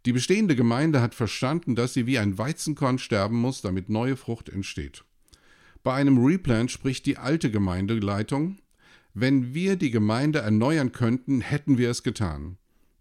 Die 0.07 0.13
bestehende 0.13 0.55
Gemeinde 0.55 1.01
hat 1.01 1.17
verstanden, 1.17 1.75
dass 1.75 1.95
sie 1.95 2.07
wie 2.07 2.21
ein 2.21 2.39
Weizenkorn 2.39 3.01
sterben 3.01 3.41
muss, 3.41 3.61
damit 3.61 3.89
neue 3.89 4.17
Frucht 4.17 4.51
entsteht. 4.51 5.03
Bei 5.83 5.95
einem 5.95 6.25
Replant 6.25 6.71
spricht 6.71 7.07
die 7.07 7.17
alte 7.17 7.51
Gemeindeleitung, 7.51 8.61
wenn 9.15 9.55
wir 9.55 9.75
die 9.75 9.91
Gemeinde 9.91 10.39
erneuern 10.39 10.93
könnten, 10.93 11.41
hätten 11.41 11.77
wir 11.77 11.91
es 11.91 12.05
getan. 12.05 12.57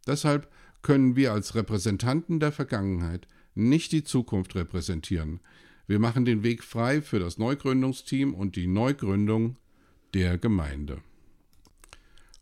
Deshalb 0.08 0.52
können 0.82 1.16
wir 1.16 1.32
als 1.32 1.54
Repräsentanten 1.54 2.40
der 2.40 2.52
Vergangenheit 2.52 3.28
nicht 3.54 3.92
die 3.92 4.04
Zukunft 4.04 4.56
repräsentieren. 4.56 5.42
Wir 5.88 6.00
machen 6.00 6.26
den 6.26 6.44
Weg 6.44 6.64
frei 6.64 7.02
für 7.02 7.18
das 7.18 7.38
Neugründungsteam 7.38 8.34
und 8.34 8.58
die 8.58 8.68
Neugründung 8.68 9.56
der 10.14 10.38
Gemeinde. 10.38 11.02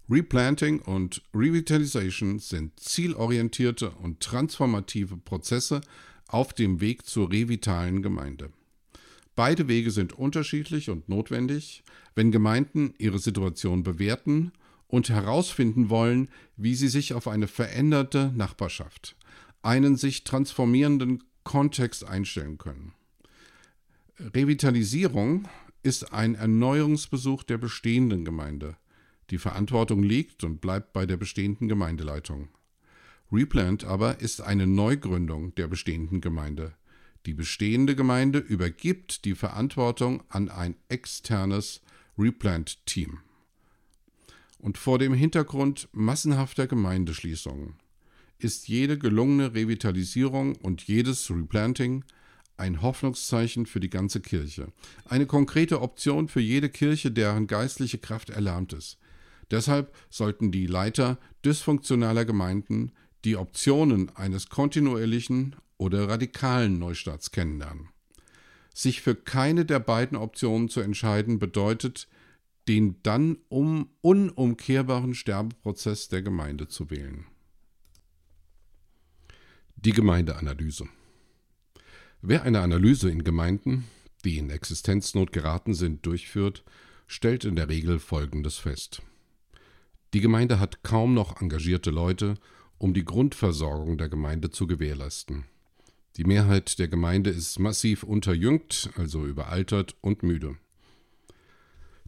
Replanting 0.10 0.80
und 0.80 1.22
Revitalization 1.34 2.40
sind 2.40 2.80
zielorientierte 2.80 3.92
und 3.92 4.20
transformative 4.20 5.18
Prozesse 5.18 5.82
auf 6.28 6.54
dem 6.54 6.82
Weg 6.82 7.06
zur 7.06 7.32
revitalen 7.32 8.02
Gemeinde. 8.02 8.52
Beide 9.36 9.68
Wege 9.68 9.92
sind 9.92 10.14
unterschiedlich 10.14 10.90
und 10.90 11.10
notwendig, 11.10 11.84
wenn 12.16 12.32
Gemeinden 12.32 12.94
ihre 12.98 13.20
Situation 13.20 13.84
bewerten 13.84 14.54
und 14.88 15.10
herausfinden 15.10 15.90
wollen, 15.90 16.30
wie 16.56 16.74
sie 16.74 16.88
sich 16.88 17.14
auf 17.14 17.28
eine 17.28 17.48
veränderte 17.48 18.32
Nachbarschaft, 18.36 19.16
einen 19.62 19.98
sich 19.98 20.24
transformierenden 20.24 21.24
Kontext 21.44 22.06
einstellen 22.06 22.58
können. 22.58 22.94
Revitalisierung 24.18 25.46
ist 25.84 26.14
ein 26.14 26.36
Erneuerungsbesuch 26.36 27.44
der 27.44 27.58
bestehenden 27.58 28.24
Gemeinde. 28.24 28.78
Die 29.30 29.38
Verantwortung 29.38 30.04
liegt 30.04 30.46
und 30.46 30.62
bleibt 30.62 30.94
bei 30.94 31.06
der 31.06 31.18
bestehenden 31.18 31.68
Gemeindeleitung. 31.68 32.48
Replant 33.30 33.84
aber 33.84 34.22
ist 34.22 34.40
eine 34.40 34.68
Neugründung 34.68 35.54
der 35.56 35.68
bestehenden 35.68 36.22
Gemeinde. 36.22 36.76
Die 37.26 37.34
bestehende 37.34 37.94
Gemeinde 37.94 38.40
übergibt 38.40 39.26
die 39.26 39.36
Verantwortung 39.36 40.24
an 40.30 40.48
ein 40.48 40.76
externes 40.88 41.82
Replant-Team. 42.18 43.20
Und 44.60 44.78
vor 44.78 44.98
dem 44.98 45.14
Hintergrund 45.14 45.90
massenhafter 45.92 46.68
Gemeindeschließungen 46.68 47.74
ist 48.38 48.70
jede 48.70 48.98
gelungene 48.98 49.54
Revitalisierung 49.54 50.56
und 50.56 50.84
jedes 50.84 51.30
Replanting 51.30 52.06
ein 52.58 52.82
Hoffnungszeichen 52.82 53.66
für 53.66 53.80
die 53.80 53.90
ganze 53.90 54.22
Kirche, 54.22 54.72
eine 55.06 55.26
konkrete 55.26 55.82
Option 55.82 56.28
für 56.28 56.40
jede 56.40 56.70
Kirche, 56.70 57.12
deren 57.12 57.48
geistliche 57.48 57.98
Kraft 57.98 58.30
erlahmt 58.30 58.74
ist. 58.74 58.98
Deshalb 59.52 59.94
sollten 60.10 60.52
die 60.52 60.66
Leiter 60.66 61.18
dysfunktionaler 61.44 62.26
Gemeinden 62.26 62.92
die 63.26 63.36
Optionen 63.36 64.16
eines 64.16 64.50
kontinuierlichen 64.50 65.56
oder 65.78 66.08
radikalen 66.08 66.80
Neustarts 66.80 67.32
kennenlernen. 67.32 67.90
Sich 68.74 69.02
für 69.02 69.16
keine 69.16 69.66
der 69.66 69.80
beiden 69.80 70.18
Optionen 70.18 70.70
zu 70.70 70.82
entscheiden, 70.82 71.40
bedeutet, 71.40 72.08
den 72.68 73.02
dann 73.04 73.38
um 73.48 73.90
unumkehrbaren 74.02 75.14
Sterbeprozess 75.14 76.10
der 76.10 76.22
Gemeinde 76.22 76.68
zu 76.68 76.90
wählen. 76.90 77.26
Die 79.76 79.92
Gemeindeanalyse. 79.92 80.88
Wer 82.28 82.42
eine 82.42 82.62
Analyse 82.62 83.12
in 83.12 83.24
Gemeinden, 83.24 83.86
die 84.24 84.40
in 84.40 84.50
Existenznot 84.50 85.32
geraten 85.32 85.76
sind, 85.76 86.08
durchführt, 86.08 86.64
stellt 87.06 87.46
in 87.46 87.56
der 87.56 87.70
Regel 87.70 88.00
Folgendes 88.00 88.58
fest. 88.58 89.04
Die 90.16 90.22
Gemeinde 90.22 90.60
hat 90.60 90.82
kaum 90.82 91.14
noch 91.14 91.40
engagierte 91.40 91.92
Leute, 91.92 92.34
um 92.80 92.96
die 92.96 93.06
Grundversorgung 93.06 94.00
der 94.00 94.10
Gemeinde 94.10 94.50
zu 94.50 94.66
gewährleisten. 94.66 95.46
Die 96.18 96.24
Mehrheit 96.24 96.80
der 96.80 96.88
Gemeinde 96.88 97.30
ist 97.30 97.60
massiv 97.60 98.02
unterjüngt, 98.02 98.90
also 98.96 99.28
überaltert 99.28 99.96
und 100.02 100.24
müde. 100.24 100.58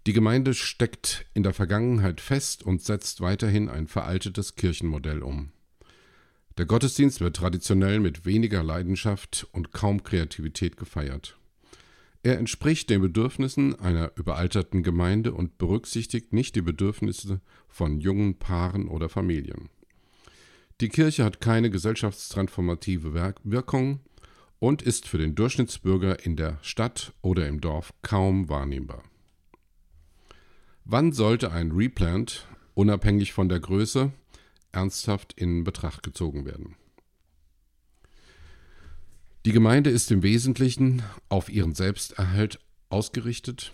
Die 0.08 0.14
Gemeinde 0.14 0.56
steckt 0.56 1.28
in 1.36 1.44
der 1.44 1.54
Vergangenheit 1.54 2.22
fest 2.22 2.64
und 2.64 2.82
setzt 2.82 3.22
weiterhin 3.22 3.70
ein 3.70 3.86
veraltetes 3.86 4.56
Kirchenmodell 4.56 5.22
um. 5.22 5.52
Der 6.58 6.66
Gottesdienst 6.66 7.22
wird 7.22 7.36
traditionell 7.36 8.00
mit 8.00 8.26
weniger 8.26 8.64
Leidenschaft 8.64 9.48
und 9.52 9.74
kaum 9.74 10.02
Kreativität 10.02 10.76
gefeiert. 10.76 11.38
Er 12.24 12.40
entspricht 12.40 12.90
den 12.90 13.02
Bedürfnissen 13.02 13.80
einer 13.80 14.12
überalterten 14.16 14.82
Gemeinde 14.82 15.34
und 15.34 15.60
berücksichtigt 15.60 16.34
nicht 16.34 16.56
die 16.56 16.64
Bedürfnisse 16.64 17.42
von 17.68 18.02
jungen 18.02 18.40
Paaren 18.40 18.88
oder 18.88 19.08
Familien. 19.08 19.70
Die 20.82 20.90
Kirche 20.90 21.24
hat 21.24 21.42
keine 21.42 21.70
gesellschaftstransformative 21.70 23.14
Wirkung 23.44 24.00
und 24.58 24.82
ist 24.82 25.08
für 25.08 25.20
den 25.20 25.36
Durchschnittsbürger 25.36 26.26
in 26.26 26.36
der 26.36 26.58
Stadt 26.64 27.14
oder 27.22 27.48
im 27.48 27.62
Dorf 27.62 27.94
kaum 28.02 28.50
wahrnehmbar. 28.50 29.04
Wann 30.86 31.12
sollte 31.12 31.52
ein 31.52 31.72
Replant, 31.72 32.48
unabhängig 32.74 33.34
von 33.34 33.48
der 33.48 33.60
Größe, 33.60 34.12
ernsthaft 34.78 35.34
in 35.34 35.64
Betracht 35.64 36.04
gezogen 36.04 36.46
werden? 36.46 36.76
Die 39.46 39.52
Gemeinde 39.52 39.90
ist 39.90 40.12
im 40.12 40.24
Wesentlichen 40.24 41.04
auf 41.30 41.50
ihren 41.50 41.74
Selbsterhalt 41.74 42.60
ausgerichtet. 42.90 43.72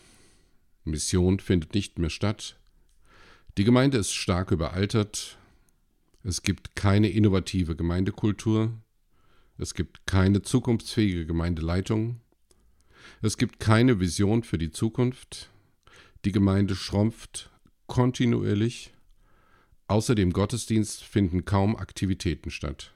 Mission 0.83 1.39
findet 1.39 1.73
nicht 1.73 1.99
mehr 1.99 2.09
statt. 2.09 2.57
Die 3.57 3.63
Gemeinde 3.63 3.97
ist 3.97 4.13
stark 4.13 4.51
überaltert. 4.51 5.37
Es 6.23 6.41
gibt 6.41 6.75
keine 6.75 7.09
innovative 7.09 7.75
Gemeindekultur. 7.75 8.71
Es 9.57 9.73
gibt 9.73 10.07
keine 10.07 10.41
zukunftsfähige 10.41 11.25
Gemeindeleitung. 11.25 12.21
Es 13.21 13.37
gibt 13.37 13.59
keine 13.59 13.99
Vision 13.99 14.43
für 14.43 14.57
die 14.57 14.71
Zukunft. 14.71 15.49
Die 16.23 16.31
Gemeinde 16.31 16.75
schrumpft 16.75 17.51
kontinuierlich. 17.87 18.93
Außer 19.93 20.15
dem 20.15 20.33
Gottesdienst 20.33 21.03
finden 21.03 21.45
kaum 21.45 21.75
Aktivitäten 21.75 22.49
statt. 22.49 22.91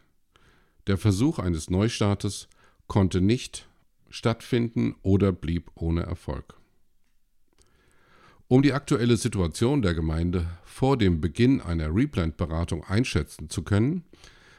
Der 0.88 0.98
Versuch 0.98 1.38
eines 1.38 1.70
Neustartes 1.70 2.48
konnte 2.88 3.22
nicht 3.22 3.70
stattfinden 4.10 4.96
oder 5.04 5.32
blieb 5.32 5.70
ohne 5.76 6.02
Erfolg. 6.02 6.56
Um 8.48 8.64
die 8.64 8.74
aktuelle 8.74 9.16
Situation 9.16 9.84
der 9.84 9.94
Gemeinde 9.94 10.48
vor 10.64 10.98
dem 10.98 11.22
Beginn 11.22 11.62
einer 11.62 11.94
Replant-Beratung 11.94 12.84
einschätzen 12.84 13.48
zu 13.52 13.62
können, 13.62 14.04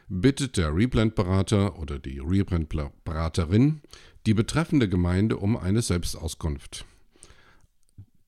bittet 0.07 0.55
der 0.55 0.73
Replant-Berater 0.73 1.77
oder 1.77 1.99
die 1.99 2.19
Replant-Beraterin 2.19 3.81
die 4.25 4.33
betreffende 4.33 4.87
Gemeinde 4.87 5.35
um 5.35 5.57
eine 5.57 5.81
Selbstauskunft. 5.81 6.85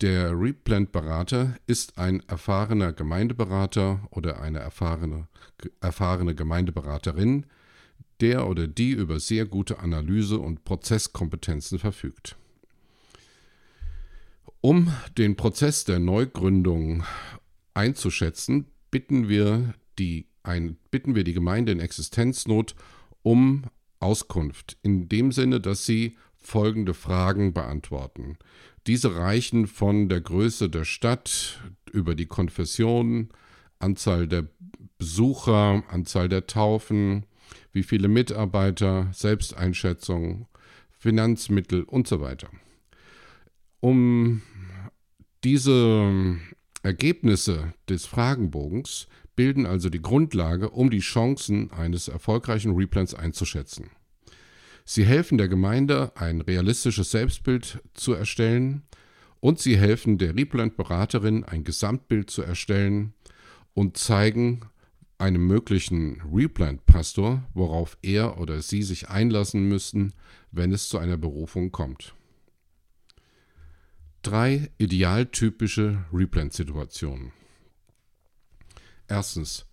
Der 0.02 0.32
Replant-Berater 0.32 1.58
ist 1.68 2.00
ein 2.00 2.22
erfahrener 2.28 2.92
Gemeindeberater 2.92 4.08
oder 4.10 4.42
eine 4.42 4.58
erfahrene, 4.58 5.28
erfahrene 5.80 6.34
Gemeindeberaterin, 6.34 7.46
der 8.20 8.48
oder 8.48 8.68
die 8.68 8.92
über 8.92 9.20
sehr 9.20 9.46
gute 9.46 9.78
Analyse- 9.78 10.40
und 10.40 10.64
Prozesskompetenzen 10.64 11.78
verfügt. 11.78 12.36
Um 14.60 14.92
den 15.20 15.36
Prozess 15.36 15.84
der 15.84 16.00
Neugründung 16.00 17.04
einzuschätzen, 17.76 18.66
bitten 18.90 19.30
wir 19.30 19.76
die, 20.00 20.26
ein, 20.42 20.78
bitten 20.90 21.14
wir 21.14 21.24
die 21.24 21.34
Gemeinde 21.34 21.74
in 21.74 21.80
Existenznot 21.80 22.74
um 23.22 23.66
Auskunft, 24.00 24.78
in 24.82 25.10
dem 25.10 25.32
Sinne, 25.32 25.62
dass 25.62 25.86
sie 25.86 26.18
folgende 26.42 26.96
Fragen 26.96 27.54
beantworten. 27.54 28.38
Diese 28.88 29.16
reichen 29.16 29.68
von 29.68 30.10
der 30.10 30.22
Größe 30.22 30.70
der 30.70 30.86
Stadt 30.86 31.62
über 31.92 32.16
die 32.16 32.26
Konfession, 32.26 33.30
Anzahl 33.80 34.28
der 34.28 34.48
Besucher, 34.98 35.84
Anzahl 35.88 36.30
der 36.30 36.48
Taufen, 36.48 37.26
wie 37.74 37.84
viele 37.84 38.08
Mitarbeiter, 38.08 39.10
Selbsteinschätzung, 39.14 40.48
Finanzmittel 40.90 41.84
und 41.84 42.08
so 42.08 42.22
weiter. 42.22 42.50
Um 43.80 44.42
diese 45.44 46.38
Ergebnisse 46.84 47.74
des 47.90 48.06
Fragenbogens 48.06 49.08
bilden 49.36 49.66
also 49.66 49.90
die 49.90 50.02
Grundlage, 50.02 50.70
um 50.70 50.90
die 50.90 51.00
Chancen 51.00 51.72
eines 51.72 52.08
erfolgreichen 52.08 52.76
Replans 52.76 53.14
einzuschätzen. 53.14 53.90
Sie 54.94 55.06
helfen 55.06 55.38
der 55.38 55.48
Gemeinde, 55.48 56.12
ein 56.18 56.42
realistisches 56.42 57.12
Selbstbild 57.12 57.82
zu 57.94 58.12
erstellen 58.12 58.84
und 59.40 59.58
sie 59.58 59.78
helfen 59.78 60.18
der 60.18 60.36
Replant-Beraterin, 60.36 61.46
ein 61.46 61.64
Gesamtbild 61.64 62.30
zu 62.30 62.42
erstellen 62.42 63.14
und 63.74 63.96
zeigen, 63.96 64.66
einem 65.18 65.48
möglichen 65.48 66.22
Replant-Pastor, 66.30 67.42
worauf 67.54 67.98
er 68.02 68.38
oder 68.38 68.62
sie 68.62 68.84
sich 68.84 69.08
einlassen 69.08 69.66
müssten, 69.66 70.12
wenn 70.52 70.74
es 70.74 70.90
zu 70.90 70.98
einer 70.98 71.16
Berufung 71.16 71.72
kommt. 71.72 72.14
Drei 74.24 74.72
idealtypische 74.78 76.04
Replant-Situationen. 76.12 77.32
Erstens. 79.08 79.68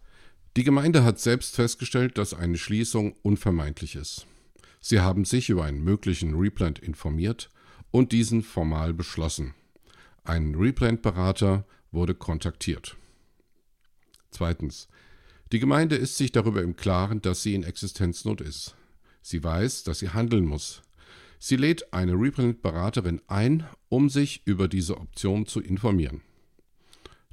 Die 0.56 0.62
Gemeinde 0.62 1.02
hat 1.02 1.18
selbst 1.18 1.56
festgestellt, 1.56 2.18
dass 2.18 2.34
eine 2.34 2.56
Schließung 2.56 3.16
unvermeidlich 3.22 3.96
ist. 3.96 4.28
Sie 4.88 5.00
haben 5.00 5.26
sich 5.26 5.50
über 5.50 5.64
einen 5.64 5.85
möglichen 5.85 6.35
Replant 6.35 6.78
informiert 6.78 7.50
und 7.90 8.11
diesen 8.11 8.42
formal 8.42 8.95
beschlossen. 8.95 9.52
Ein 10.25 10.54
Replant-Berater 10.54 11.66
wurde 11.92 12.14
kontaktiert. 12.14 12.97
Zweitens. 14.30 14.88
Die 15.52 15.59
Gemeinde 15.59 15.97
ist 15.97 16.16
sich 16.16 16.33
darüber 16.33 16.62
im 16.62 16.75
Klaren, 16.75 17.21
dass 17.21 17.42
sie 17.42 17.54
in 17.54 17.64
Existenznot 17.64 18.40
ist. 18.40 18.76
Sie 19.21 19.45
weiß, 19.45 19.83
dass 19.83 19.99
sie 19.99 20.09
handeln 20.09 20.47
muss. 20.47 20.80
Sie 21.38 21.57
lädt 21.57 21.92
eine 21.92 22.14
Replant-Beraterin 22.14 23.21
ein, 23.26 23.66
um 23.90 24.09
sich 24.09 24.40
über 24.47 24.68
diese 24.68 24.97
Option 24.97 25.45
zu 25.45 25.61
informieren. 25.61 26.23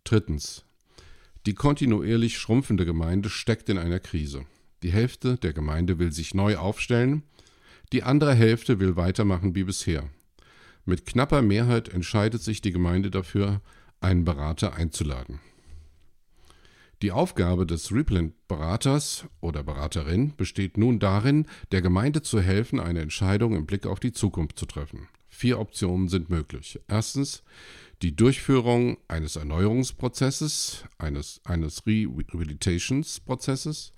Drittens. 0.04 0.66
Die 1.46 1.54
kontinuierlich 1.54 2.38
schrumpfende 2.38 2.86
Gemeinde 2.86 3.30
steckt 3.30 3.70
in 3.70 3.78
einer 3.78 4.02
Krise. 4.02 4.46
Die 4.84 4.92
Hälfte 4.92 5.38
der 5.38 5.54
Gemeinde 5.54 6.00
will 6.00 6.12
sich 6.12 6.34
neu 6.34 6.58
aufstellen, 6.58 7.24
die 7.96 8.04
andere 8.04 8.36
Hälfte 8.36 8.80
will 8.82 8.98
weitermachen 8.98 9.56
wie 9.56 9.64
bisher. 9.64 10.10
Mit 10.84 11.06
knapper 11.06 11.42
Mehrheit 11.42 11.88
entscheidet 11.88 12.42
sich 12.42 12.60
die 12.60 12.74
Gemeinde 12.74 13.10
dafür, 13.10 13.62
einen 14.02 14.26
Berater 14.26 14.76
einzuladen. 14.76 15.40
Die 17.02 17.14
Aufgabe 17.14 17.66
des 17.66 17.94
Replant-Beraters 17.94 19.28
oder 19.40 19.64
Beraterin 19.64 20.36
besteht 20.36 20.78
nun 20.78 21.00
darin, 21.00 21.48
der 21.72 21.82
Gemeinde 21.82 22.22
zu 22.22 22.42
helfen, 22.42 22.82
eine 22.82 23.00
Entscheidung 23.00 23.56
im 23.56 23.66
Blick 23.66 23.86
auf 23.86 24.02
die 24.02 24.12
Zukunft 24.12 24.60
zu 24.60 24.66
treffen. 24.66 25.08
Vier 25.30 25.58
Optionen 25.58 26.10
sind 26.10 26.30
möglich. 26.30 26.78
Erstens 26.90 27.44
die 28.02 28.14
Durchführung 28.14 28.98
eines 29.08 29.38
Erneuerungsprozesses, 29.38 30.84
eines, 30.98 31.40
eines 31.46 31.88
Rehabilitationsprozesses, 31.88 33.94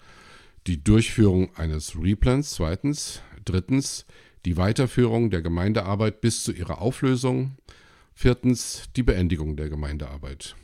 die 0.67 0.83
Durchführung 0.83 1.55
eines 1.55 1.97
Replans, 1.97 2.51
zweitens, 2.51 3.23
drittens 3.47 4.05
die 4.45 4.57
Weiterführung 4.57 5.29
der 5.29 5.41
Gemeindearbeit 5.41 6.21
bis 6.21 6.43
zu 6.43 6.51
ihrer 6.51 6.81
Auflösung, 6.81 7.57
viertens 8.13 8.89
die 8.95 9.03
Beendigung 9.03 9.57
der 9.57 9.69
Gemeindearbeit. 9.69 10.55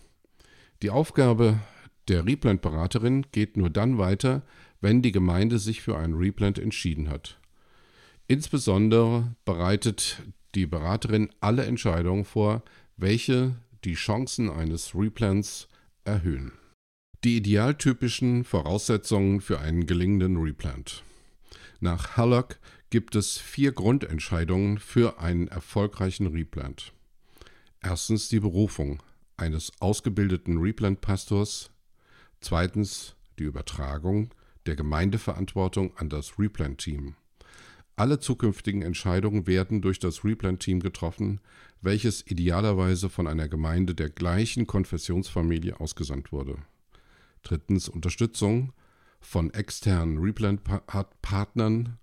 Die 0.82 0.90
Aufgabe 0.90 1.60
der 2.08 2.26
Replant-Beraterin 2.26 3.26
geht 3.32 3.58
nur 3.58 3.70
dann 3.70 3.98
weiter, 3.98 4.44
wenn 4.82 5.02
die 5.02 5.12
Gemeinde 5.12 5.60
sich 5.60 5.82
für 5.82 5.98
einen 5.98 6.16
Replant 6.16 6.60
entschieden 6.60 7.10
hat. 7.10 7.40
Insbesondere 8.28 9.36
bereitet 9.46 10.22
die 10.56 10.66
Beraterin 10.66 11.30
alle 11.40 11.66
Entscheidungen 11.66 12.26
vor, 12.26 12.64
welche 12.98 13.56
die 13.84 13.96
Chancen 13.96 14.50
eines 14.50 14.96
Replants 14.96 15.68
erhöhen. 16.04 16.54
Die 17.24 17.38
idealtypischen 17.38 18.44
Voraussetzungen 18.44 19.40
für 19.40 19.60
einen 19.60 19.86
gelingenden 19.86 20.38
Replant. 20.38 21.04
Nach 21.84 22.16
Hallock 22.16 22.60
gibt 22.92 23.14
es 23.14 23.38
vier 23.38 23.74
Grundentscheidungen 23.74 24.78
für 24.78 25.20
einen 25.20 25.50
erfolgreichen 25.50 26.28
Replant. 26.28 26.94
Erstens 27.82 28.30
die 28.30 28.40
Berufung 28.40 29.04
eines 29.36 29.70
ausgebildeten 29.82 30.60
Replant-Pastors 30.60 31.72
Zweitens 32.40 33.18
die 33.38 33.44
Übertragung 33.44 34.34
der 34.66 34.78
Gemeindeverantwortung 34.78 35.92
an 35.98 36.08
das 36.08 36.40
Replant-Team. 36.40 37.16
Alle 37.98 38.18
zukünftigen 38.18 38.82
Entscheidungen 38.82 39.46
werden 39.46 39.82
durch 39.82 40.00
das 40.00 40.24
Replant-Team 40.24 40.80
getroffen, 40.80 41.42
welches 41.82 42.26
idealerweise 42.26 43.10
von 43.10 43.28
einer 43.28 43.50
Gemeinde 43.50 43.94
der 43.94 44.10
gleichen 44.10 44.68
Konfessionsfamilie 44.68 45.82
ausgesandt 45.82 46.32
wurde. 46.32 46.56
Drittens 47.42 47.90
Unterstützung 47.90 48.72
von 49.24 49.54
externen 49.54 50.20
Replant-Partnern 50.20 51.98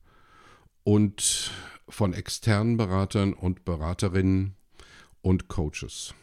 und 0.82 1.52
von 1.88 2.12
externen 2.14 2.76
Beratern 2.76 3.34
und 3.34 3.64
Beraterinnen 3.64 4.56
und 5.22 5.48
Coaches. 5.48 6.14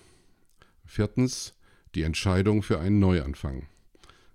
Viertens 0.85 1.53
die 1.95 2.03
Entscheidung 2.03 2.63
für 2.63 2.79
einen 2.79 2.99
Neuanfang. 2.99 3.67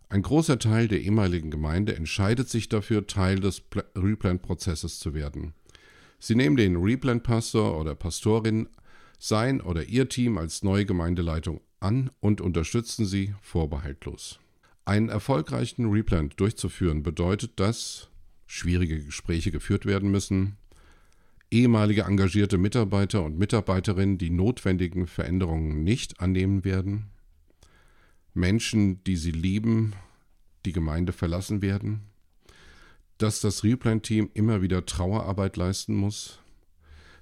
Ein 0.08 0.22
großer 0.22 0.58
Teil 0.58 0.88
der 0.88 1.00
ehemaligen 1.00 1.50
Gemeinde 1.50 1.96
entscheidet 1.96 2.48
sich 2.48 2.68
dafür, 2.68 3.06
Teil 3.06 3.40
des 3.40 3.62
Replant-Prozesses 3.96 4.98
zu 4.98 5.14
werden. 5.14 5.54
Sie 6.18 6.34
nehmen 6.34 6.56
den 6.56 6.76
Replant-Pastor 6.76 7.78
oder 7.78 7.94
Pastorin, 7.94 8.68
sein 9.18 9.60
oder 9.60 9.84
ihr 9.84 10.08
Team 10.08 10.36
als 10.38 10.62
neue 10.62 10.84
Gemeindeleitung 10.84 11.60
an 11.80 12.10
und 12.20 12.40
unterstützen 12.40 13.06
sie 13.06 13.34
vorbehaltlos. 13.40 14.38
Einen 14.84 15.08
erfolgreichen 15.08 15.90
Replant 15.90 16.40
durchzuführen 16.40 17.02
bedeutet, 17.02 17.60
dass 17.60 18.08
schwierige 18.46 19.04
Gespräche 19.04 19.52
geführt 19.52 19.86
werden 19.86 20.10
müssen, 20.10 20.56
ehemalige 21.52 22.02
engagierte 22.02 22.58
Mitarbeiter 22.58 23.22
und 23.22 23.38
Mitarbeiterinnen 23.38 24.18
die 24.18 24.30
notwendigen 24.30 25.06
Veränderungen 25.06 25.84
nicht 25.84 26.20
annehmen 26.20 26.64
werden, 26.64 27.10
Menschen, 28.34 29.04
die 29.04 29.16
sie 29.16 29.30
lieben, 29.30 29.92
die 30.64 30.72
Gemeinde 30.72 31.12
verlassen 31.12 31.62
werden, 31.62 32.00
dass 33.18 33.40
das 33.40 33.62
Replan-Team 33.62 34.30
immer 34.34 34.62
wieder 34.62 34.84
Trauerarbeit 34.84 35.56
leisten 35.56 35.94
muss, 35.94 36.40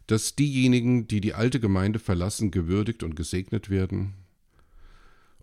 dass 0.06 0.34
diejenigen, 0.34 1.08
die 1.08 1.20
die 1.20 1.34
alte 1.34 1.60
Gemeinde 1.60 1.98
verlassen, 1.98 2.50
gewürdigt 2.50 3.02
und 3.02 3.16
gesegnet 3.16 3.68
werden 3.68 4.14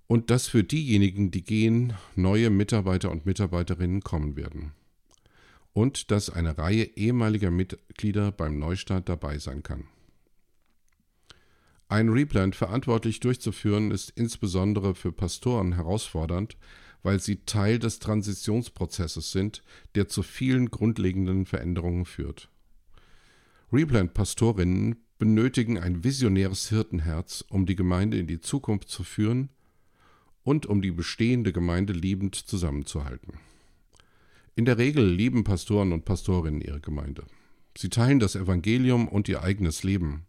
und 0.07 0.29
dass 0.29 0.47
für 0.47 0.63
diejenigen, 0.63 1.31
die 1.31 1.43
gehen, 1.43 1.93
neue 2.15 2.49
Mitarbeiter 2.49 3.11
und 3.11 3.25
Mitarbeiterinnen 3.25 4.01
kommen 4.01 4.35
werden 4.35 4.71
und 5.77 6.09
dass 6.09 6.31
eine 6.31 6.57
Reihe 6.57 6.85
ehemaliger 6.95 7.51
Mitglieder 7.51 8.31
beim 8.31 8.57
Neustart 8.57 9.07
dabei 9.09 9.37
sein 9.37 9.61
kann. 9.61 9.83
Ein 11.87 12.09
Replant 12.09 12.55
verantwortlich 12.55 13.19
durchzuführen 13.19 13.91
ist 13.91 14.09
insbesondere 14.09 14.95
für 14.95 15.11
Pastoren 15.11 15.73
herausfordernd, 15.73 16.57
weil 17.03 17.19
sie 17.19 17.45
Teil 17.45 17.77
des 17.77 17.99
Transitionsprozesses 17.99 19.31
sind, 19.31 19.61
der 19.93 20.07
zu 20.07 20.23
vielen 20.23 20.71
grundlegenden 20.71 21.45
Veränderungen 21.45 22.05
führt. 22.05 22.49
Replant-Pastorinnen 23.71 24.95
benötigen 25.19 25.77
ein 25.77 26.03
visionäres 26.03 26.69
Hirtenherz, 26.69 27.45
um 27.49 27.67
die 27.67 27.75
Gemeinde 27.75 28.17
in 28.17 28.25
die 28.25 28.41
Zukunft 28.41 28.89
zu 28.89 29.03
führen 29.03 29.49
und 30.47 30.65
um 30.65 30.81
die 30.81 30.91
bestehende 30.91 31.51
Gemeinde 31.51 31.91
liebend 31.91 32.33
zusammenzuhalten. 32.33 33.33
In 34.55 34.63
der 34.63 34.77
Regel 34.77 35.05
lieben 35.05 35.43
Pastoren 35.43 35.91
und 35.91 36.05
Pastorinnen 36.05 36.61
ihre 36.61 36.79
Gemeinde. 36.79 37.25
Sie 37.77 37.89
teilen 37.89 38.19
das 38.19 38.37
Evangelium 38.37 39.09
und 39.09 39.27
ihr 39.27 39.43
eigenes 39.43 39.83
Leben 39.83 40.25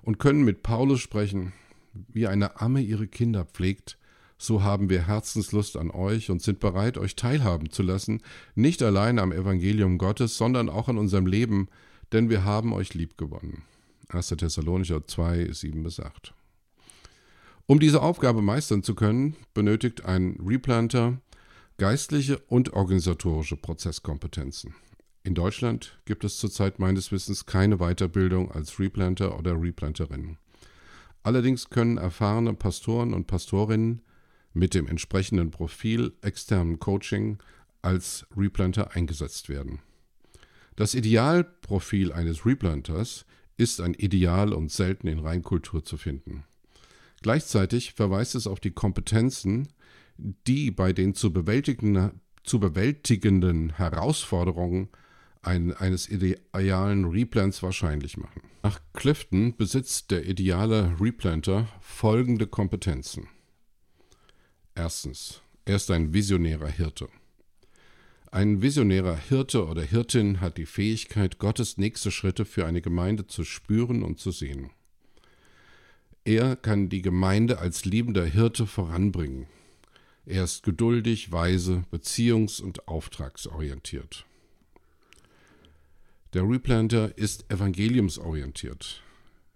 und 0.00 0.18
können 0.18 0.42
mit 0.42 0.62
Paulus 0.62 1.00
sprechen, 1.00 1.52
wie 1.92 2.26
eine 2.26 2.62
Amme 2.62 2.80
ihre 2.80 3.06
Kinder 3.06 3.44
pflegt, 3.44 3.98
so 4.38 4.62
haben 4.62 4.88
wir 4.88 5.06
Herzenslust 5.06 5.76
an 5.76 5.90
euch 5.90 6.30
und 6.30 6.40
sind 6.40 6.58
bereit, 6.58 6.96
euch 6.96 7.14
teilhaben 7.14 7.68
zu 7.68 7.82
lassen, 7.82 8.22
nicht 8.54 8.82
allein 8.82 9.18
am 9.18 9.32
Evangelium 9.32 9.98
Gottes, 9.98 10.38
sondern 10.38 10.70
auch 10.70 10.88
an 10.88 10.96
unserem 10.96 11.26
Leben, 11.26 11.68
denn 12.10 12.30
wir 12.30 12.44
haben 12.44 12.72
euch 12.72 12.94
lieb 12.94 13.18
gewonnen. 13.18 13.64
1. 14.08 14.28
Thessalonicher 14.28 15.06
2, 15.06 15.52
7 15.52 15.82
bis 15.82 16.00
8. 16.00 16.32
Um 17.72 17.80
diese 17.80 18.02
Aufgabe 18.02 18.42
meistern 18.42 18.82
zu 18.82 18.94
können, 18.94 19.34
benötigt 19.54 20.04
ein 20.04 20.36
Replanter 20.46 21.22
geistliche 21.78 22.36
und 22.36 22.74
organisatorische 22.74 23.56
Prozesskompetenzen. 23.56 24.74
In 25.22 25.34
Deutschland 25.34 25.98
gibt 26.04 26.22
es 26.24 26.36
zurzeit 26.36 26.78
meines 26.78 27.12
Wissens 27.12 27.46
keine 27.46 27.78
Weiterbildung 27.78 28.52
als 28.52 28.78
Replanter 28.78 29.38
oder 29.38 29.58
Replanterin. 29.58 30.36
Allerdings 31.22 31.70
können 31.70 31.96
erfahrene 31.96 32.52
Pastoren 32.52 33.14
und 33.14 33.26
Pastorinnen 33.26 34.02
mit 34.52 34.74
dem 34.74 34.86
entsprechenden 34.86 35.50
Profil 35.50 36.12
externen 36.20 36.78
Coaching 36.78 37.38
als 37.80 38.26
Replanter 38.36 38.94
eingesetzt 38.94 39.48
werden. 39.48 39.78
Das 40.76 40.94
Idealprofil 40.94 42.12
eines 42.12 42.44
Replanters 42.44 43.24
ist 43.56 43.80
ein 43.80 43.94
Ideal 43.94 44.52
und 44.52 44.70
selten 44.70 45.08
in 45.08 45.20
Reinkultur 45.20 45.82
zu 45.82 45.96
finden. 45.96 46.44
Gleichzeitig 47.22 47.94
verweist 47.94 48.34
es 48.34 48.46
auf 48.46 48.60
die 48.60 48.72
Kompetenzen, 48.72 49.68
die 50.18 50.70
bei 50.70 50.92
den 50.92 51.14
zu, 51.14 51.32
bewältigenden, 51.32 52.20
zu 52.44 52.60
bewältigenden 52.60 53.76
Herausforderungen 53.76 54.88
ein, 55.42 55.72
eines 55.72 56.08
idealen 56.08 57.04
Replants 57.06 57.62
wahrscheinlich 57.62 58.16
machen. 58.16 58.42
Nach 58.62 58.80
Clifton 58.92 59.56
besitzt 59.56 60.10
der 60.10 60.28
ideale 60.28 61.00
Replanter 61.00 61.68
folgende 61.80 62.46
Kompetenzen. 62.46 63.28
Erstens, 64.74 65.42
er 65.64 65.76
ist 65.76 65.90
ein 65.90 66.12
visionärer 66.12 66.68
Hirte. 66.68 67.08
Ein 68.30 68.62
visionärer 68.62 69.16
Hirte 69.16 69.66
oder 69.66 69.82
Hirtin 69.82 70.40
hat 70.40 70.56
die 70.56 70.66
Fähigkeit, 70.66 71.38
Gottes 71.38 71.76
nächste 71.76 72.10
Schritte 72.10 72.44
für 72.44 72.64
eine 72.64 72.80
Gemeinde 72.80 73.26
zu 73.26 73.44
spüren 73.44 74.02
und 74.02 74.18
zu 74.18 74.30
sehen. 74.30 74.70
Er 76.24 76.54
kann 76.54 76.88
die 76.88 77.02
Gemeinde 77.02 77.58
als 77.58 77.84
liebender 77.84 78.24
Hirte 78.24 78.68
voranbringen. 78.68 79.46
Er 80.24 80.44
ist 80.44 80.62
geduldig, 80.62 81.32
weise, 81.32 81.82
beziehungs- 81.90 82.62
und 82.62 82.86
auftragsorientiert. 82.86 84.24
Der 86.32 86.48
Replanter 86.48 87.18
ist 87.18 87.50
evangeliumsorientiert. 87.50 89.02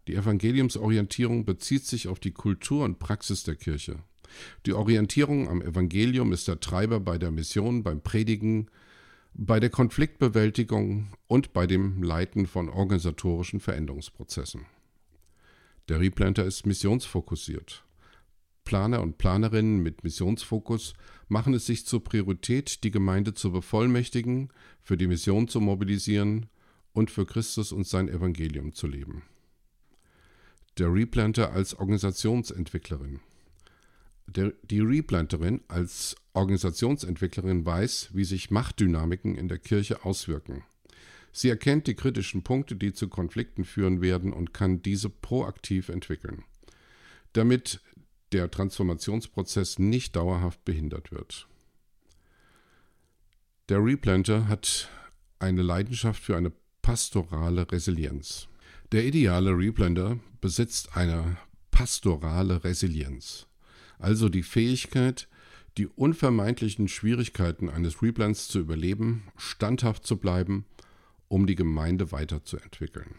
Die 0.09 0.17
Evangeliumsorientierung 0.17 1.45
bezieht 1.45 1.87
sich 1.87 2.09
auf 2.09 2.19
die 2.19 2.33
Kultur 2.33 2.85
und 2.85 2.99
Praxis 2.99 3.45
der 3.45 3.55
Kirche. 3.55 4.01
Die 4.67 4.73
Orientierung 4.73 5.49
am 5.49 5.63
Evangelium 5.63 6.33
ist 6.33 6.49
der 6.49 6.59
Treiber 6.59 6.99
bei 6.99 7.17
der 7.17 7.31
Mission, 7.31 7.85
beim 7.85 8.01
Predigen, 8.01 8.69
bei 9.35 9.61
der 9.61 9.71
Konfliktbewältigung 9.71 11.13
und 11.29 11.53
bei 11.53 11.69
dem 11.69 12.03
Leiten 12.03 12.49
von 12.49 12.69
organisatorischen 12.69 13.61
Veränderungsprozessen. 13.61 14.67
Der 15.89 16.01
Replanter 16.01 16.45
ist 16.45 16.67
missionsfokussiert. 16.67 17.85
Planer 18.65 19.01
und 19.01 19.19
Planerinnen 19.19 19.81
mit 19.83 20.03
Missionsfokus 20.03 20.95
machen 21.29 21.55
es 21.55 21.67
sich 21.67 21.87
zur 21.87 22.03
Priorität, 22.03 22.83
die 22.83 22.91
Gemeinde 22.91 23.35
zu 23.35 23.53
bevollmächtigen, 23.53 24.53
für 24.83 24.97
die 24.97 25.07
Mission 25.07 25.47
zu 25.47 25.61
mobilisieren 25.61 26.47
und 26.93 27.11
für 27.11 27.25
Christus 27.25 27.71
und 27.71 27.87
sein 27.87 28.09
Evangelium 28.09 28.75
zu 28.75 28.89
leben. 28.89 29.23
Der 30.79 30.93
Replanter 30.93 31.53
als 31.53 31.75
Organisationsentwicklerin. 31.79 33.21
Der, 34.27 34.53
die 34.65 34.81
Replanterin 34.81 35.61
als 35.69 36.17
Organisationsentwicklerin 36.33 37.65
weiß, 37.65 38.11
wie 38.13 38.25
sich 38.25 38.51
Machtdynamiken 38.51 39.37
in 39.37 39.49
der 39.49 39.59
Kirche 39.59 40.05
auswirken. 40.05 40.65
Sie 41.37 41.51
erkennt 41.51 41.87
die 41.87 41.95
kritischen 41.95 42.43
Punkte, 42.43 42.77
die 42.77 42.95
zu 42.95 43.09
Konflikten 43.09 43.65
führen 43.65 44.01
werden 44.01 44.33
und 44.33 44.55
kann 44.55 44.81
diese 44.81 45.11
proaktiv 45.11 45.91
entwickeln, 45.91 46.45
damit 47.35 47.81
der 48.33 48.51
Transformationsprozess 48.51 49.79
nicht 49.79 50.17
dauerhaft 50.17 50.65
behindert 50.65 51.13
wird. 51.13 51.47
Der 53.69 53.85
Replanter 53.85 54.49
hat 54.49 54.89
eine 55.39 55.63
Leidenschaft 55.63 56.23
für 56.23 56.37
eine 56.37 56.53
pastorale 56.81 57.71
Resilienz. 57.71 58.49
Der 58.93 59.05
ideale 59.05 59.51
Replanter 59.51 60.19
besitzt 60.41 60.97
eine 60.97 61.37
pastorale 61.71 62.65
Resilienz 62.65 63.47
also 63.99 64.29
die 64.29 64.43
Fähigkeit, 64.43 65.29
die 65.77 65.87
unvermeidlichen 65.87 66.89
Schwierigkeiten 66.89 67.69
eines 67.69 68.03
Replants 68.03 68.49
zu 68.49 68.61
überleben, 68.61 69.25
standhaft 69.37 70.07
zu 70.07 70.17
bleiben, 70.17 70.65
um 71.29 71.47
die 71.47 71.55
Gemeinde 71.55 72.13
weiterzuentwickeln. 72.13 73.17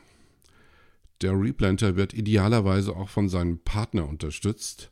Der 1.21 1.33
Replanter 1.33 1.95
wird 1.95 2.13
idealerweise 2.13 2.95
auch 2.95 3.09
von 3.09 3.27
seinem 3.27 3.59
Partner 3.59 4.07
unterstützt. 4.07 4.91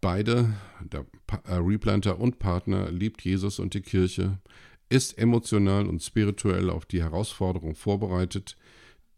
Beide, 0.00 0.54
der 0.80 1.04
äh, 1.44 1.54
Replanter 1.54 2.18
und 2.18 2.38
Partner, 2.38 2.90
liebt 2.90 3.22
Jesus 3.22 3.58
und 3.58 3.74
die 3.74 3.82
Kirche, 3.82 4.38
ist 4.88 5.18
emotional 5.18 5.86
und 5.86 6.02
spirituell 6.02 6.70
auf 6.70 6.86
die 6.86 7.02
Herausforderungen 7.02 7.74
vorbereitet, 7.74 8.56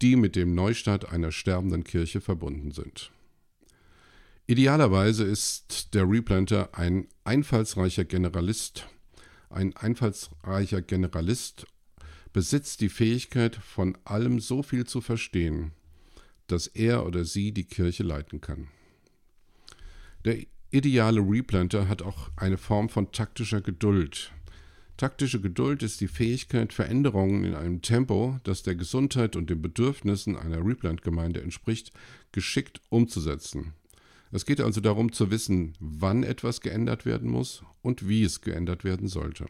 die 0.01 0.17
mit 0.17 0.35
dem 0.35 0.53
Neustart 0.53 1.09
einer 1.11 1.31
sterbenden 1.31 1.85
Kirche 1.85 2.19
verbunden 2.19 2.71
sind. 2.71 3.11
Idealerweise 4.45 5.23
ist 5.23 5.93
der 5.93 6.09
Replanter 6.09 6.77
ein 6.77 7.07
einfallsreicher 7.23 8.03
Generalist. 8.03 8.85
Ein 9.49 9.75
einfallsreicher 9.77 10.81
Generalist 10.81 11.65
besitzt 12.33 12.81
die 12.81 12.89
Fähigkeit, 12.89 13.55
von 13.55 13.97
allem 14.03 14.39
so 14.39 14.63
viel 14.63 14.85
zu 14.85 15.01
verstehen, 15.01 15.71
dass 16.47 16.67
er 16.67 17.05
oder 17.05 17.23
sie 17.23 17.51
die 17.51 17.63
Kirche 17.63 18.03
leiten 18.03 18.41
kann. 18.41 18.67
Der 20.25 20.39
ideale 20.71 21.21
Replanter 21.21 21.87
hat 21.87 22.01
auch 22.01 22.31
eine 22.35 22.57
Form 22.57 22.89
von 22.89 23.11
taktischer 23.11 23.61
Geduld. 23.61 24.31
Taktische 24.97 25.41
Geduld 25.41 25.83
ist 25.83 26.01
die 26.01 26.07
Fähigkeit, 26.07 26.71
Veränderungen 26.71 27.43
in 27.43 27.55
einem 27.55 27.81
Tempo, 27.81 28.39
das 28.43 28.63
der 28.63 28.75
Gesundheit 28.75 29.35
und 29.35 29.49
den 29.49 29.61
Bedürfnissen 29.61 30.35
einer 30.35 30.65
Replant-Gemeinde 30.65 31.41
entspricht, 31.41 31.91
geschickt 32.31 32.81
umzusetzen. 32.89 33.73
Es 34.31 34.45
geht 34.45 34.61
also 34.61 34.81
darum 34.81 35.11
zu 35.11 35.29
wissen, 35.29 35.73
wann 35.79 36.23
etwas 36.23 36.61
geändert 36.61 37.05
werden 37.05 37.29
muss 37.29 37.63
und 37.81 38.07
wie 38.07 38.23
es 38.23 38.41
geändert 38.41 38.83
werden 38.83 39.07
sollte. 39.07 39.47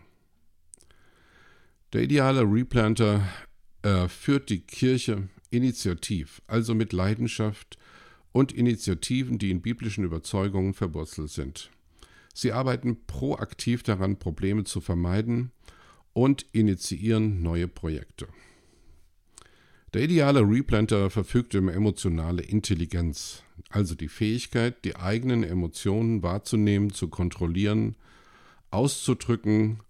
Der 1.93 2.01
ideale 2.01 2.41
Replanter 2.41 3.27
äh, 3.84 4.08
führt 4.08 4.49
die 4.49 4.62
Kirche 4.62 5.29
initiativ, 5.51 6.41
also 6.47 6.73
mit 6.73 6.91
Leidenschaft 6.91 7.77
und 8.32 8.51
Initiativen, 8.51 9.38
die 9.38 9.51
in 9.51 9.62
biblischen 9.62 10.03
Überzeugungen 10.03 10.73
verwurzelt 10.73 11.29
sind. 11.29 11.69
Sie 12.34 12.51
arbeiten 12.51 13.06
proaktiv 13.06 13.84
daran, 13.84 14.17
Probleme 14.17 14.63
zu 14.63 14.82
vermeiden 14.82 15.51
und 16.13 16.47
initiieren 16.51 17.43
neue 17.43 17.67
Projekte. 17.67 18.27
Der 19.93 20.01
ideale 20.01 20.41
Replanter 20.41 21.12
verfügt 21.12 21.53
über 21.53 21.71
emotionale 21.71 22.41
Intelligenz, 22.41 23.43
also 23.69 23.93
die 23.93 24.08
Fähigkeit, 24.08 24.84
die 24.84 24.95
eigenen 24.95 25.43
Emotionen 25.43 26.23
wahrzunehmen, 26.23 26.91
zu 26.91 27.10
kontrollieren, 27.10 27.95
auszudrücken 28.71 29.82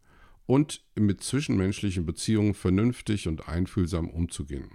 und 0.45 0.84
mit 0.95 1.23
zwischenmenschlichen 1.23 2.06
Beziehungen 2.06 2.53
vernünftig 2.53 3.27
und 3.27 3.47
einfühlsam 3.47 4.10
umzugehen. 4.10 4.71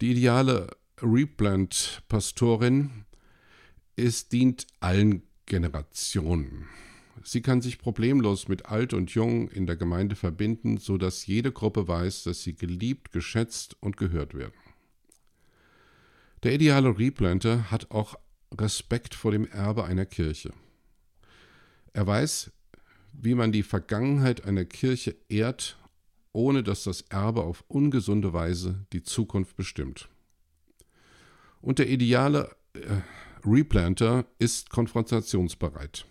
Die 0.00 0.12
ideale 0.12 0.68
Replant-Pastorin 1.00 3.04
dient 3.96 4.66
allen 4.80 5.22
Generationen. 5.46 6.68
Sie 7.22 7.42
kann 7.42 7.62
sich 7.62 7.78
problemlos 7.78 8.48
mit 8.48 8.66
Alt 8.66 8.92
und 8.92 9.12
Jung 9.12 9.48
in 9.48 9.66
der 9.66 9.76
Gemeinde 9.76 10.16
verbinden, 10.16 10.78
so 10.78 10.98
dass 10.98 11.26
jede 11.26 11.52
Gruppe 11.52 11.88
weiß, 11.88 12.24
dass 12.24 12.42
sie 12.42 12.54
geliebt, 12.54 13.12
geschätzt 13.12 13.76
und 13.80 13.96
gehört 13.96 14.34
werden. 14.34 14.52
Der 16.42 16.52
ideale 16.52 16.98
Replanter 16.98 17.70
hat 17.70 17.90
auch 17.90 18.16
Respekt 18.52 19.14
vor 19.14 19.32
dem 19.32 19.46
Erbe 19.46 19.84
einer 19.84 20.04
Kirche. 20.04 20.52
Er 21.92 22.06
weiß, 22.06 22.52
wie 23.20 23.34
man 23.34 23.52
die 23.52 23.62
Vergangenheit 23.62 24.44
einer 24.44 24.64
Kirche 24.64 25.16
ehrt, 25.28 25.78
ohne 26.32 26.62
dass 26.62 26.84
das 26.84 27.02
Erbe 27.02 27.42
auf 27.42 27.64
ungesunde 27.68 28.32
Weise 28.32 28.86
die 28.92 29.02
Zukunft 29.02 29.56
bestimmt. 29.56 30.08
Und 31.60 31.78
der 31.78 31.88
ideale 31.88 32.54
äh, 32.74 33.00
Replanter 33.46 34.26
ist 34.38 34.70
konfrontationsbereit. 34.70 36.06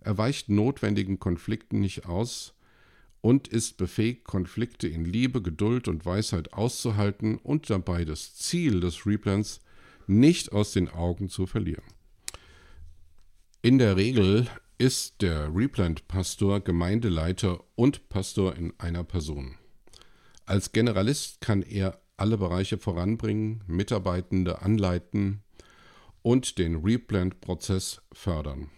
Er 0.00 0.18
weicht 0.18 0.48
notwendigen 0.48 1.18
Konflikten 1.18 1.80
nicht 1.80 2.06
aus 2.06 2.54
und 3.20 3.48
ist 3.48 3.76
befähigt, 3.76 4.24
Konflikte 4.24 4.86
in 4.86 5.04
Liebe, 5.04 5.42
Geduld 5.42 5.88
und 5.88 6.06
Weisheit 6.06 6.52
auszuhalten 6.52 7.38
und 7.38 7.70
dabei 7.70 8.04
das 8.04 8.36
Ziel 8.36 8.78
des 8.78 9.06
Replants 9.06 9.60
nicht 10.06 10.52
aus 10.52 10.72
den 10.72 10.88
Augen 10.88 11.28
zu 11.28 11.46
verlieren. 11.46 11.82
In 13.62 13.78
der 13.78 13.96
Regel 13.96 14.46
ist 14.78 15.22
der 15.22 15.54
Replant-Pastor 15.54 16.60
Gemeindeleiter 16.60 17.64
und 17.76 18.10
Pastor 18.10 18.54
in 18.56 18.74
einer 18.78 19.04
Person. 19.04 19.56
Als 20.44 20.72
Generalist 20.72 21.40
kann 21.40 21.62
er 21.62 22.00
alle 22.18 22.36
Bereiche 22.36 22.76
voranbringen, 22.76 23.64
Mitarbeitende 23.66 24.60
anleiten 24.60 25.42
und 26.20 26.58
den 26.58 26.76
Replant-Prozess 26.76 28.02
fördern. 28.12 28.70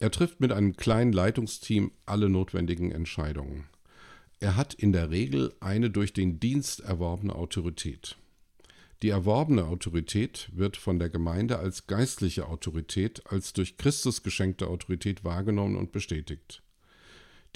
Er 0.00 0.10
trifft 0.10 0.40
mit 0.40 0.50
einem 0.50 0.74
kleinen 0.74 1.12
Leitungsteam 1.12 1.92
alle 2.04 2.28
notwendigen 2.28 2.90
Entscheidungen. 2.90 3.68
Er 4.40 4.56
hat 4.56 4.74
in 4.74 4.92
der 4.92 5.10
Regel 5.10 5.54
eine 5.60 5.90
durch 5.90 6.12
den 6.12 6.40
Dienst 6.40 6.80
erworbene 6.80 7.36
Autorität. 7.36 8.16
Die 9.02 9.08
erworbene 9.08 9.64
Autorität 9.64 10.48
wird 10.52 10.76
von 10.76 11.00
der 11.00 11.08
Gemeinde 11.08 11.58
als 11.58 11.88
geistliche 11.88 12.46
Autorität, 12.46 13.22
als 13.26 13.52
durch 13.52 13.76
Christus 13.76 14.22
geschenkte 14.22 14.68
Autorität 14.68 15.24
wahrgenommen 15.24 15.74
und 15.74 15.90
bestätigt. 15.90 16.62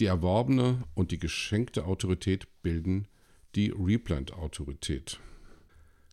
Die 0.01 0.07
erworbene 0.07 0.83
und 0.95 1.13
die 1.13 1.21
geschenkte 1.21 1.85
Autorität 1.85 2.49
bilden 2.63 3.07
die 3.55 3.71
Replant-Autorität. 3.71 5.21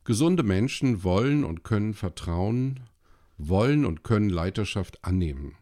Gesunde 0.03 0.43
Menschen 0.43 1.03
wollen 1.03 1.43
und 1.43 1.63
können 1.63 1.95
vertrauen, 1.95 2.81
wollen 3.39 3.85
und 3.85 4.03
können 4.03 4.29
Leiterschaft 4.29 5.03
annehmen. 5.03 5.55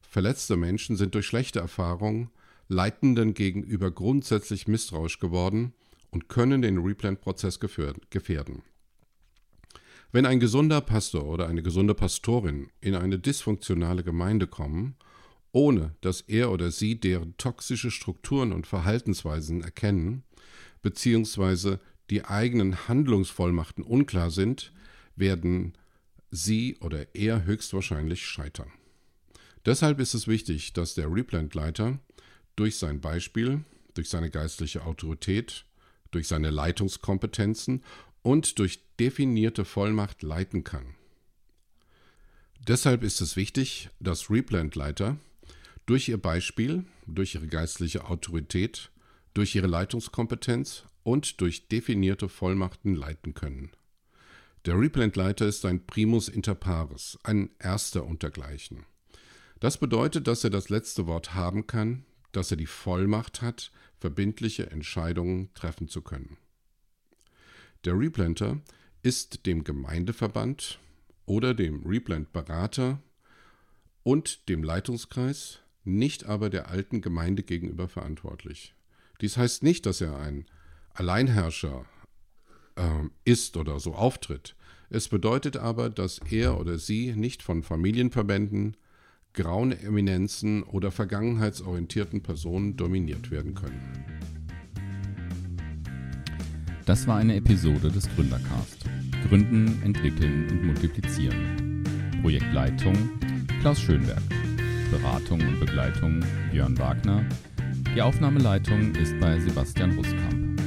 Verletzte 0.00 0.56
Menschen 0.56 0.96
sind 0.96 1.14
durch 1.14 1.26
schlechte 1.26 1.60
Erfahrungen 1.60 2.30
Leitenden 2.68 3.34
gegenüber 3.34 3.90
grundsätzlich 3.90 4.68
misstrauisch 4.68 5.18
geworden 5.18 5.74
und 6.10 6.28
können 6.28 6.62
den 6.62 6.78
Replant-Prozess 6.78 7.60
gefährden. 7.60 8.62
Wenn 10.12 10.26
ein 10.26 10.40
gesunder 10.40 10.80
Pastor 10.80 11.24
oder 11.24 11.46
eine 11.46 11.62
gesunde 11.62 11.94
Pastorin 11.94 12.68
in 12.80 12.94
eine 12.94 13.18
dysfunktionale 13.18 14.02
Gemeinde 14.02 14.46
kommen 14.46 14.96
ohne 15.52 15.94
dass 16.00 16.22
er 16.22 16.50
oder 16.50 16.70
sie 16.70 17.00
deren 17.00 17.36
toxische 17.36 17.90
Strukturen 17.90 18.52
und 18.52 18.66
Verhaltensweisen 18.66 19.62
erkennen, 19.62 20.22
beziehungsweise 20.82 21.80
die 22.08 22.24
eigenen 22.24 22.88
Handlungsvollmachten 22.88 23.84
unklar 23.84 24.30
sind, 24.30 24.72
werden 25.16 25.74
sie 26.30 26.76
oder 26.80 27.14
er 27.14 27.44
höchstwahrscheinlich 27.44 28.24
scheitern. 28.24 28.70
Deshalb 29.66 30.00
ist 30.00 30.14
es 30.14 30.26
wichtig, 30.26 30.72
dass 30.72 30.94
der 30.94 31.12
Replant-Leiter 31.12 31.98
durch 32.56 32.78
sein 32.78 33.00
Beispiel, 33.00 33.64
durch 33.94 34.08
seine 34.08 34.30
geistliche 34.30 34.84
Autorität, 34.84 35.64
durch 36.12 36.28
seine 36.28 36.50
Leitungskompetenzen 36.50 37.84
und 38.22 38.58
durch 38.58 38.80
definierte 38.98 39.64
Vollmacht 39.64 40.22
leiten 40.22 40.64
kann. 40.64 40.94
Deshalb 42.66 43.02
ist 43.02 43.20
es 43.20 43.36
wichtig, 43.36 43.88
dass 44.00 44.30
Replant-Leiter 44.30 45.16
durch 45.86 46.08
ihr 46.08 46.18
Beispiel, 46.18 46.84
durch 47.06 47.34
ihre 47.34 47.48
geistliche 47.48 48.04
Autorität, 48.04 48.90
durch 49.34 49.54
ihre 49.54 49.66
Leitungskompetenz 49.66 50.84
und 51.02 51.40
durch 51.40 51.68
definierte 51.68 52.28
Vollmachten 52.28 52.94
leiten 52.94 53.34
können. 53.34 53.70
Der 54.66 54.78
Replant-Leiter 54.78 55.46
ist 55.46 55.64
ein 55.64 55.86
Primus 55.86 56.28
inter 56.28 56.54
pares, 56.54 57.18
ein 57.22 57.50
Erster 57.58 58.04
untergleichen. 58.04 58.84
Das 59.58 59.78
bedeutet, 59.78 60.26
dass 60.26 60.44
er 60.44 60.50
das 60.50 60.68
letzte 60.68 61.06
Wort 61.06 61.34
haben 61.34 61.66
kann, 61.66 62.04
dass 62.32 62.50
er 62.50 62.58
die 62.58 62.66
Vollmacht 62.66 63.40
hat, 63.40 63.72
verbindliche 63.98 64.70
Entscheidungen 64.70 65.52
treffen 65.54 65.88
zu 65.88 66.02
können. 66.02 66.36
Der 67.86 67.98
Replanter 67.98 68.60
ist 69.02 69.46
dem 69.46 69.64
Gemeindeverband 69.64 70.78
oder 71.24 71.54
dem 71.54 71.82
Replant-Berater 71.86 73.00
und 74.02 74.50
dem 74.50 74.62
Leitungskreis, 74.62 75.60
nicht 75.84 76.26
aber 76.26 76.50
der 76.50 76.68
alten 76.68 77.00
Gemeinde 77.00 77.42
gegenüber 77.42 77.88
verantwortlich. 77.88 78.74
Dies 79.22 79.38
heißt 79.38 79.62
nicht, 79.62 79.86
dass 79.86 80.02
er 80.02 80.18
ein 80.18 80.44
Alleinherrscher 80.92 81.86
äh, 82.76 83.08
ist 83.24 83.56
oder 83.56 83.80
so 83.80 83.94
auftritt. 83.94 84.56
Es 84.90 85.08
bedeutet 85.08 85.56
aber, 85.56 85.88
dass 85.88 86.18
er 86.30 86.60
oder 86.60 86.78
sie 86.78 87.14
nicht 87.14 87.42
von 87.42 87.62
Familienverbänden, 87.62 88.76
grauen 89.32 89.72
Eminenzen 89.72 90.64
oder 90.64 90.90
vergangenheitsorientierten 90.90 92.22
Personen 92.22 92.76
dominiert 92.76 93.30
werden 93.30 93.54
können. 93.54 94.39
Das 96.90 97.06
war 97.06 97.18
eine 97.18 97.36
Episode 97.36 97.88
des 97.88 98.08
Gründercast. 98.16 98.84
Gründen, 99.28 99.80
entwickeln 99.84 100.48
und 100.50 100.64
multiplizieren. 100.64 101.84
Projektleitung 102.20 102.96
Klaus 103.60 103.80
Schönberg. 103.80 104.20
Beratung 104.90 105.40
und 105.40 105.60
Begleitung 105.60 106.24
Björn 106.50 106.76
Wagner. 106.78 107.24
Die 107.94 108.02
Aufnahmeleitung 108.02 108.92
ist 108.96 109.14
bei 109.20 109.38
Sebastian 109.38 109.92
Ruskamp. 109.92 110.60